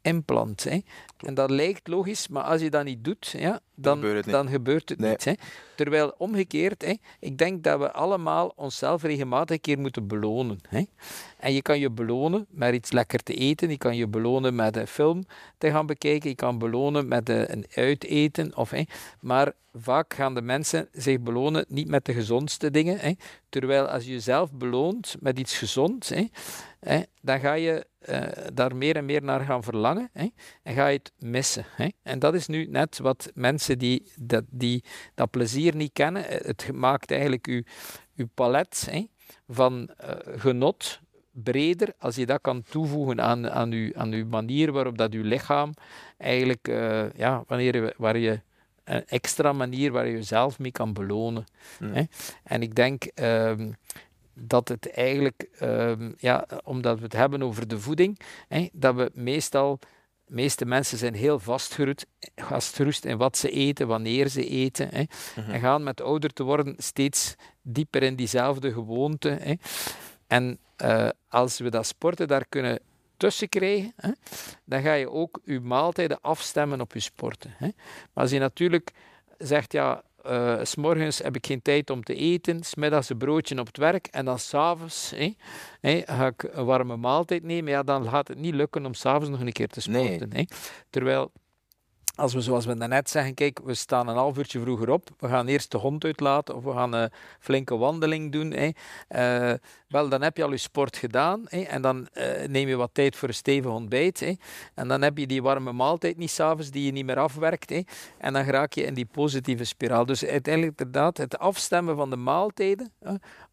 hè, 0.02 0.10
inplant. 0.10 0.64
Hè. 0.64 0.78
En 1.18 1.34
dat 1.34 1.50
lijkt 1.50 1.88
logisch, 1.88 2.28
maar 2.28 2.42
als 2.42 2.60
je 2.60 2.70
dat 2.70 2.84
niet 2.84 3.04
doet, 3.04 3.34
ja, 3.38 3.60
dan, 3.74 3.94
gebeurt 3.96 4.16
het 4.16 4.26
niet. 4.26 4.34
dan 4.34 4.48
gebeurt 4.48 4.88
het 4.88 4.98
Nee. 4.98 5.10
niet. 5.10 5.24
Hè. 5.24 5.32
Terwijl 5.76 6.14
omgekeerd, 6.18 6.84
hè, 6.84 6.94
ik 7.20 7.38
denk 7.38 7.64
dat 7.64 7.78
we 7.78 7.92
allemaal 7.92 8.52
onszelf 8.56 9.02
regelmatig 9.02 9.54
een 9.56 9.60
keer 9.60 9.78
moeten 9.78 10.06
belonen. 10.06 10.58
Hè. 10.68 10.82
En 11.38 11.52
je 11.52 11.62
kan 11.62 11.78
je 11.78 11.90
belonen 11.90 12.46
met 12.50 12.74
iets 12.74 12.92
lekker 12.92 13.22
te 13.22 13.34
eten. 13.34 13.70
Je 13.70 13.78
kan 13.78 13.96
je 13.96 14.06
belonen 14.06 14.54
met 14.54 14.76
een 14.76 14.86
film 14.86 15.24
te 15.58 15.70
gaan 15.70 15.86
bekijken. 15.86 16.28
Je 16.28 16.34
kan 16.36 16.58
belonen 16.58 17.08
met 17.08 17.28
een 17.28 17.66
uiteten. 17.74 18.56
Of, 18.56 18.70
hè. 18.70 18.82
Maar 19.20 19.52
vaak 19.82 20.14
gaan 20.14 20.34
de 20.34 20.42
mensen 20.42 20.88
zich 20.92 21.20
belonen 21.20 21.64
niet 21.68 21.88
met 21.88 22.04
de 22.04 22.12
gezondste 22.12 22.70
dingen. 22.70 22.98
Hè. 22.98 23.12
Terwijl 23.48 23.86
als 23.86 24.04
je 24.04 24.10
jezelf 24.10 24.52
beloont 24.52 25.16
met 25.20 25.38
iets 25.38 25.58
gezonds, 25.58 26.08
hè, 26.08 26.24
hè, 26.80 27.02
dan 27.20 27.40
ga 27.40 27.52
je 27.52 27.86
eh, 27.98 28.22
daar 28.54 28.76
meer 28.76 28.96
en 28.96 29.04
meer 29.04 29.22
naar 29.22 29.40
gaan 29.40 29.62
verlangen. 29.62 30.10
En 30.62 30.74
ga 30.74 30.86
je 30.86 30.98
het 30.98 31.12
missen. 31.18 31.64
En 32.02 32.18
dat 32.18 32.34
is 32.34 32.46
nu 32.46 32.66
net 32.66 32.98
wat 32.98 33.30
mensen 33.34 33.78
die 33.78 34.12
dat, 34.20 34.44
die 34.50 34.84
dat 35.14 35.30
plezier 35.30 35.76
niet 35.76 35.92
kennen. 35.92 36.28
eh, 36.28 36.46
Het 36.46 36.72
maakt 36.72 37.10
eigenlijk 37.10 37.46
uw 38.16 38.28
palet 38.34 38.90
van 39.48 39.88
eh, 39.96 40.16
genot 40.36 41.00
breder 41.32 41.92
als 41.98 42.16
je 42.16 42.26
dat 42.26 42.40
kan 42.40 42.62
toevoegen 42.62 43.20
aan, 43.20 43.50
aan, 43.50 43.72
uw, 43.72 43.90
aan 43.96 44.12
uw 44.12 44.26
manier 44.26 44.72
waarop 44.72 44.98
dat 44.98 45.12
uw 45.12 45.22
lichaam 45.22 45.72
eigenlijk, 46.16 46.66
ja, 47.16 47.44
wanneer 47.46 47.74
je, 47.74 47.94
waar 47.96 48.18
je 48.18 48.40
een 48.94 49.06
extra 49.06 49.52
manier 49.52 49.92
waar 49.92 50.06
je 50.06 50.12
jezelf 50.12 50.58
mee 50.58 50.72
kan 50.72 50.92
belonen. 50.92 51.44
Mm. 51.80 51.92
Hè? 51.92 52.02
En 52.44 52.62
ik 52.62 52.74
denk 52.74 53.04
ehm, 53.04 53.70
dat 54.34 54.68
het 54.68 54.90
eigenlijk, 54.90 55.48
ehm, 55.58 56.12
ja, 56.18 56.46
omdat 56.64 56.98
we 56.98 57.04
het 57.04 57.12
hebben 57.12 57.42
over 57.42 57.68
de 57.68 57.80
voeding, 57.80 58.20
hè, 58.48 58.68
dat 58.72 58.94
we 58.94 59.10
meestal, 59.14 59.78
de 60.24 60.34
meeste 60.34 60.64
mensen 60.64 60.98
zijn 60.98 61.14
heel 61.14 61.38
vastgerust, 61.38 62.06
vastgerust 62.36 63.04
in 63.04 63.16
wat 63.16 63.36
ze 63.36 63.50
eten, 63.50 63.86
wanneer 63.86 64.28
ze 64.28 64.48
eten. 64.48 64.88
Hè, 64.88 65.02
Mhm. 65.36 65.50
En 65.50 65.60
gaan 65.60 65.82
met 65.82 66.00
ouder 66.00 66.32
te 66.32 66.42
worden 66.42 66.74
steeds 66.78 67.34
dieper 67.62 68.02
in 68.02 68.16
diezelfde 68.16 68.72
gewoonte. 68.72 69.28
Hè. 69.28 69.54
En 70.26 70.58
eh, 70.76 71.08
als 71.28 71.58
we 71.58 71.70
dat 71.70 71.86
sporten 71.86 72.28
daar 72.28 72.46
kunnen 72.48 72.80
tussen 73.18 73.48
krijgen, 73.48 73.92
hè, 73.96 74.10
dan 74.64 74.82
ga 74.82 74.92
je 74.92 75.10
ook 75.10 75.40
je 75.44 75.60
maaltijden 75.60 76.20
afstemmen 76.20 76.80
op 76.80 76.92
je 76.92 77.00
sporten. 77.00 77.54
Hè. 77.56 77.66
Maar 78.12 78.24
als 78.24 78.30
je 78.30 78.38
natuurlijk 78.38 78.90
zegt, 79.38 79.72
ja, 79.72 80.02
s 80.62 80.70
s'morgens 80.70 81.18
heb 81.18 81.36
ik 81.36 81.46
geen 81.46 81.62
tijd 81.62 81.90
om 81.90 82.02
te 82.04 82.14
eten, 82.14 82.62
smiddags 82.62 83.08
een 83.08 83.18
broodje 83.18 83.58
op 83.60 83.66
het 83.66 83.76
werk 83.76 84.06
en 84.06 84.24
dan 84.24 84.38
s'avonds 84.38 85.12
ga 86.06 86.26
ik 86.26 86.42
een 86.42 86.64
warme 86.64 86.96
maaltijd 86.96 87.42
nemen, 87.42 87.70
ja, 87.72 87.82
dan 87.82 88.08
gaat 88.08 88.28
het 88.28 88.38
niet 88.38 88.54
lukken 88.54 88.86
om 88.86 88.94
s'avonds 88.94 89.28
nog 89.28 89.40
een 89.40 89.52
keer 89.52 89.68
te 89.68 89.90
Nee. 89.90 90.06
sporten. 90.06 90.36
Hè. 90.36 90.44
Terwijl 90.90 91.32
als 92.18 92.34
we 92.34 92.40
zoals 92.40 92.66
we 92.66 92.76
daarnet 92.76 93.10
zeggen, 93.10 93.34
kijk, 93.34 93.60
we 93.64 93.74
staan 93.74 94.08
een 94.08 94.16
half 94.16 94.38
uurtje 94.38 94.60
vroeger 94.60 94.90
op, 94.90 95.08
we 95.18 95.28
gaan 95.28 95.46
eerst 95.46 95.70
de 95.70 95.78
hond 95.78 96.04
uitlaten 96.04 96.56
of 96.56 96.64
we 96.64 96.72
gaan 96.72 96.92
een 96.92 97.10
flinke 97.40 97.76
wandeling 97.76 98.32
doen. 98.32 98.50
Hè. 98.50 98.70
Eh, 99.08 99.58
wel, 99.88 100.08
dan 100.08 100.22
heb 100.22 100.36
je 100.36 100.44
al 100.44 100.50
je 100.50 100.56
sport 100.56 100.96
gedaan 100.96 101.42
hè, 101.44 101.60
en 101.60 101.82
dan 101.82 102.08
eh, 102.12 102.48
neem 102.48 102.68
je 102.68 102.76
wat 102.76 102.90
tijd 102.92 103.16
voor 103.16 103.28
een 103.28 103.34
stevig 103.34 103.70
ontbijt. 103.70 104.20
Hè. 104.20 104.32
En 104.74 104.88
dan 104.88 105.02
heb 105.02 105.18
je 105.18 105.26
die 105.26 105.42
warme 105.42 105.72
maaltijd 105.72 106.16
niet 106.16 106.30
s'avonds 106.30 106.70
die 106.70 106.84
je 106.84 106.92
niet 106.92 107.04
meer 107.04 107.18
afwerkt. 107.18 107.70
Hè. 107.70 107.80
En 108.18 108.32
dan 108.32 108.42
raak 108.44 108.72
je 108.72 108.82
in 108.82 108.94
die 108.94 109.08
positieve 109.12 109.64
spiraal. 109.64 110.06
Dus 110.06 110.24
uiteindelijk 110.24 110.78
inderdaad, 110.78 111.16
het 111.16 111.38
afstemmen 111.38 111.96
van 111.96 112.10
de 112.10 112.16
maaltijden 112.16 112.92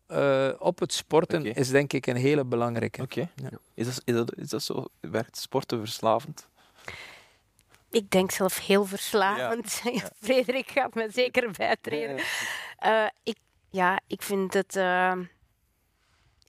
eh, 0.07 0.49
op 0.59 0.79
het 0.79 0.93
sporten 0.93 1.53
is 1.53 1.69
denk 1.69 1.93
ik 1.93 2.07
een 2.07 2.15
hele 2.15 2.45
belangrijke. 2.45 3.01
Oké. 3.01 3.29
Ja. 3.35 3.49
Is, 3.73 3.85
dat, 3.85 4.01
is, 4.05 4.13
dat, 4.13 4.35
is 4.35 4.49
dat 4.49 4.63
zo? 4.63 4.85
Werkt 4.99 5.37
sporten 5.37 5.79
verslavend? 5.79 6.47
Ik 7.95 8.09
denk 8.09 8.31
zelf 8.31 8.65
heel 8.65 8.85
verslavend. 8.85 9.81
Frederik 10.23 10.69
gaat 10.69 10.93
me 10.93 11.07
zeker 11.11 11.51
bijtreden. 11.51 12.19
Eh, 12.77 13.05
ik, 13.23 13.37
ja, 13.69 13.99
ik 14.07 14.21
vind 14.21 14.53
het... 14.53 14.75
eh, 14.75 15.13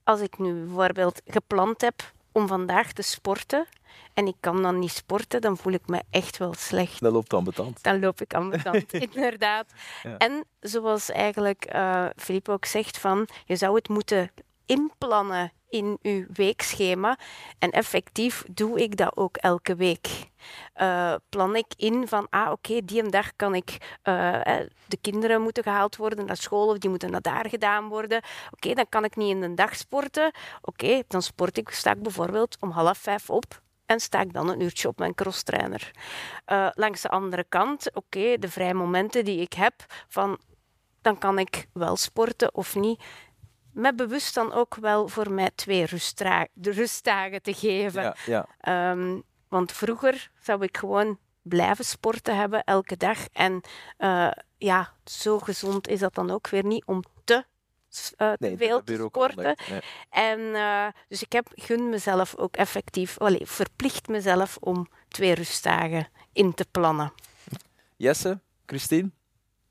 als 0.04 0.20
ik 0.20 0.38
nu 0.38 0.64
bijvoorbeeld 0.64 1.22
gepland 1.26 1.80
heb 1.80 2.12
om 2.32 2.46
vandaag 2.46 2.92
te 2.92 3.02
sporten 3.02 3.66
en 4.14 4.26
ik 4.26 4.36
kan 4.40 4.62
dan 4.62 4.78
niet 4.78 4.90
sporten, 4.90 5.40
dan 5.40 5.56
voel 5.56 5.72
ik 5.72 5.86
me 5.86 6.02
echt 6.10 6.36
wel 6.36 6.54
slecht. 6.54 7.00
Dat 7.00 7.12
loopt 7.12 7.30
dan 7.30 7.44
betand. 7.44 7.82
Dan 7.82 8.00
loop 8.00 8.20
ik 8.20 8.28
kant, 8.28 8.92
inderdaad. 9.10 9.72
Ja. 10.02 10.16
En 10.16 10.44
zoals 10.60 11.10
eigenlijk 11.10 11.64
eh 11.64 12.06
Filip 12.16 12.48
ook 12.48 12.64
zegt, 12.64 12.98
van, 12.98 13.28
je 13.44 13.56
zou 13.56 13.74
het 13.74 13.88
moeten 13.88 14.30
inplannen 14.66 15.52
in 15.68 15.98
uw 16.02 16.26
weekschema. 16.32 17.18
En 17.58 17.70
effectief 17.70 18.44
doe 18.50 18.80
ik 18.82 18.96
dat 18.96 19.16
ook 19.16 19.36
elke 19.36 19.74
week. 19.74 20.30
Eh, 20.72 21.14
plan 21.28 21.56
ik 21.56 21.66
in 21.76 22.08
van, 22.08 22.26
ah 22.30 22.50
oké, 22.50 22.84
die 22.84 23.02
en 23.02 23.10
dag 23.10 23.36
kan 23.36 23.54
ik, 23.54 23.98
eh, 24.02 24.40
de 24.86 24.98
kinderen 25.00 25.42
moeten 25.42 25.62
gehaald 25.62 25.96
worden 25.96 26.26
naar 26.26 26.36
school 26.36 26.68
of 26.68 26.78
die 26.78 26.90
moeten 26.90 27.10
naar 27.10 27.20
daar 27.20 27.48
gedaan 27.48 27.88
worden. 27.88 28.22
Oké, 28.50 28.74
dan 28.74 28.88
kan 28.88 29.04
ik 29.04 29.16
niet 29.16 29.36
in 29.36 29.42
een 29.42 29.54
dag 29.54 29.76
sporten. 29.76 30.30
Oké, 30.60 31.02
dan 31.08 31.22
sport 31.22 31.56
ik, 31.56 31.70
sta 31.70 31.90
ik 31.90 32.02
bijvoorbeeld 32.02 32.56
om 32.60 32.70
half 32.70 32.98
vijf 32.98 33.30
op 33.30 33.60
en 33.86 34.00
sta 34.00 34.20
ik 34.20 34.32
dan 34.32 34.48
een 34.48 34.60
uurtje 34.60 34.88
op 34.88 34.98
mijn 34.98 35.14
crosstrainer. 35.14 35.90
Eh, 36.44 36.68
langs 36.74 37.00
de 37.02 37.08
andere 37.08 37.44
kant, 37.48 37.94
oké, 37.94 38.38
de 38.38 38.48
vrije 38.48 38.74
momenten 38.74 39.24
die 39.24 39.40
ik 39.40 39.52
heb, 39.52 39.74
van, 40.08 40.38
dan 41.02 41.18
kan 41.18 41.38
ik 41.38 41.66
wel 41.72 41.96
sporten 41.96 42.54
of 42.54 42.74
niet. 42.74 43.02
Met 43.76 43.96
bewust 43.96 44.34
dan 44.34 44.52
ook 44.52 44.74
wel 44.74 45.08
voor 45.08 45.30
mij 45.30 45.50
twee 45.54 45.86
rustdagen 46.60 47.42
te 47.42 47.54
geven. 47.54 48.02
Ja, 48.02 48.16
ja. 48.26 48.46
Ehm, 48.60 49.20
want 49.48 49.72
vroeger 49.72 50.30
zou 50.40 50.62
ik 50.62 50.76
gewoon 50.76 51.18
blijven 51.42 51.84
sporten 51.84 52.36
hebben 52.36 52.64
elke 52.64 52.96
dag. 52.96 53.28
En 53.32 53.60
eh, 53.96 54.30
ja, 54.58 54.92
zo 55.04 55.38
gezond 55.38 55.88
is 55.88 56.00
dat 56.00 56.14
dan 56.14 56.30
ook 56.30 56.48
weer 56.48 56.64
niet 56.64 56.84
om 56.84 57.02
te 57.24 57.44
eh, 58.16 58.32
te 58.32 58.36
Nee, 58.38 58.56
veel 58.56 58.82
te 58.82 59.04
sporten. 59.08 59.56
Nee. 59.70 59.80
En 60.10 60.54
eh, 60.54 60.86
dus 61.08 61.22
ik 61.22 61.32
heb, 61.32 61.48
gun 61.54 61.88
mezelf 61.88 62.36
ook 62.36 62.56
effectief, 62.56 63.18
allee, 63.18 63.46
verplicht 63.46 64.08
mezelf 64.08 64.56
om 64.60 64.88
twee 65.08 65.34
rustdagen 65.34 66.08
in 66.32 66.54
te 66.54 66.66
plannen. 66.70 67.12
Jesse, 67.96 68.40
Christine, 68.66 69.10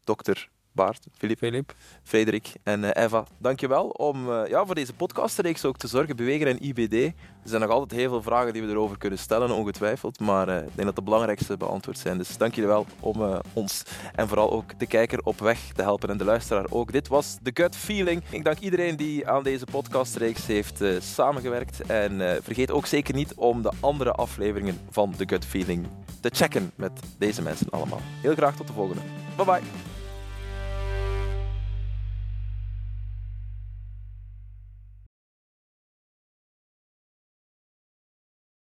dokter 0.04 0.50
Baart, 0.76 1.08
Filip, 1.18 1.38
Filip. 1.38 1.74
Frederik 2.04 2.54
en 2.64 2.94
eh, 2.94 3.04
Eva, 3.04 3.26
dankjewel 3.38 3.88
om 3.88 4.32
eh, 4.32 4.50
ja, 4.50 4.66
voor 4.66 4.76
deze 4.76 4.94
podcastreeks 4.94 5.66
ook 5.66 5.78
te 5.78 5.88
zorgen. 5.88 6.16
Bewegen 6.16 6.48
en 6.48 6.66
IBD. 6.66 6.94
Er 6.94 7.14
zijn 7.44 7.62
nog 7.62 7.70
altijd 7.70 8.00
heel 8.00 8.10
veel 8.10 8.22
vragen 8.22 8.54
die 8.54 8.62
we 8.62 8.70
erover 8.70 8.98
kunnen 8.98 9.20
stellen, 9.20 9.52
ongetwijfeld. 9.52 10.20
Maar 10.20 10.48
eh, 10.48 10.58
ik 10.58 10.76
denk 10.76 10.88
dat 10.88 10.96
de 10.96 11.02
belangrijkste 11.02 11.58
beantwoord 11.58 11.98
zijn. 11.98 12.18
Dus 12.18 12.38
dank 12.38 12.56
jullie 12.56 12.70
wel 12.70 12.86
om 13.00 13.42
ons 13.54 13.84
en 14.16 14.28
vooral 14.28 14.52
ook 14.52 14.80
de 14.80 14.88
kijker 14.88 15.20
op 15.24 15.40
weg 15.40 15.60
te 15.76 15.82
helpen 15.82 16.10
en 16.10 16.18
de 16.18 16.24
luisteraar 16.24 16.66
ook. 16.70 16.92
Dit 16.92 17.08
was 17.08 17.38
The 17.44 17.52
Gut 17.54 17.76
Feeling. 17.76 18.24
Ik 18.30 18.44
dank 18.44 18.60
iedereen 18.60 18.96
die 18.96 19.28
aan 19.28 19.44
deze 19.44 19.66
podcastreeks 19.66 20.46
heeft 20.46 20.84
samengewerkt. 21.00 21.82
En 21.82 22.44
vergeet 22.44 22.72
ook 22.72 22.86
zeker 22.86 23.14
niet 23.14 23.34
om 23.34 23.62
de 23.62 23.72
andere 23.80 24.12
afleveringen 24.12 24.80
van 24.90 25.16
The 25.18 25.28
Gut 25.28 25.46
Feeling 25.46 25.88
te 26.22 26.30
checken 26.34 26.72
met 26.76 26.92
deze 27.18 27.42
mensen 27.42 27.70
allemaal. 27.70 28.02
Heel 28.22 28.36
graag 28.36 28.56
tot 28.56 28.68
de 28.68 28.74
volgende. 28.74 29.02
Bye 29.36 29.46
bye. 29.46 29.95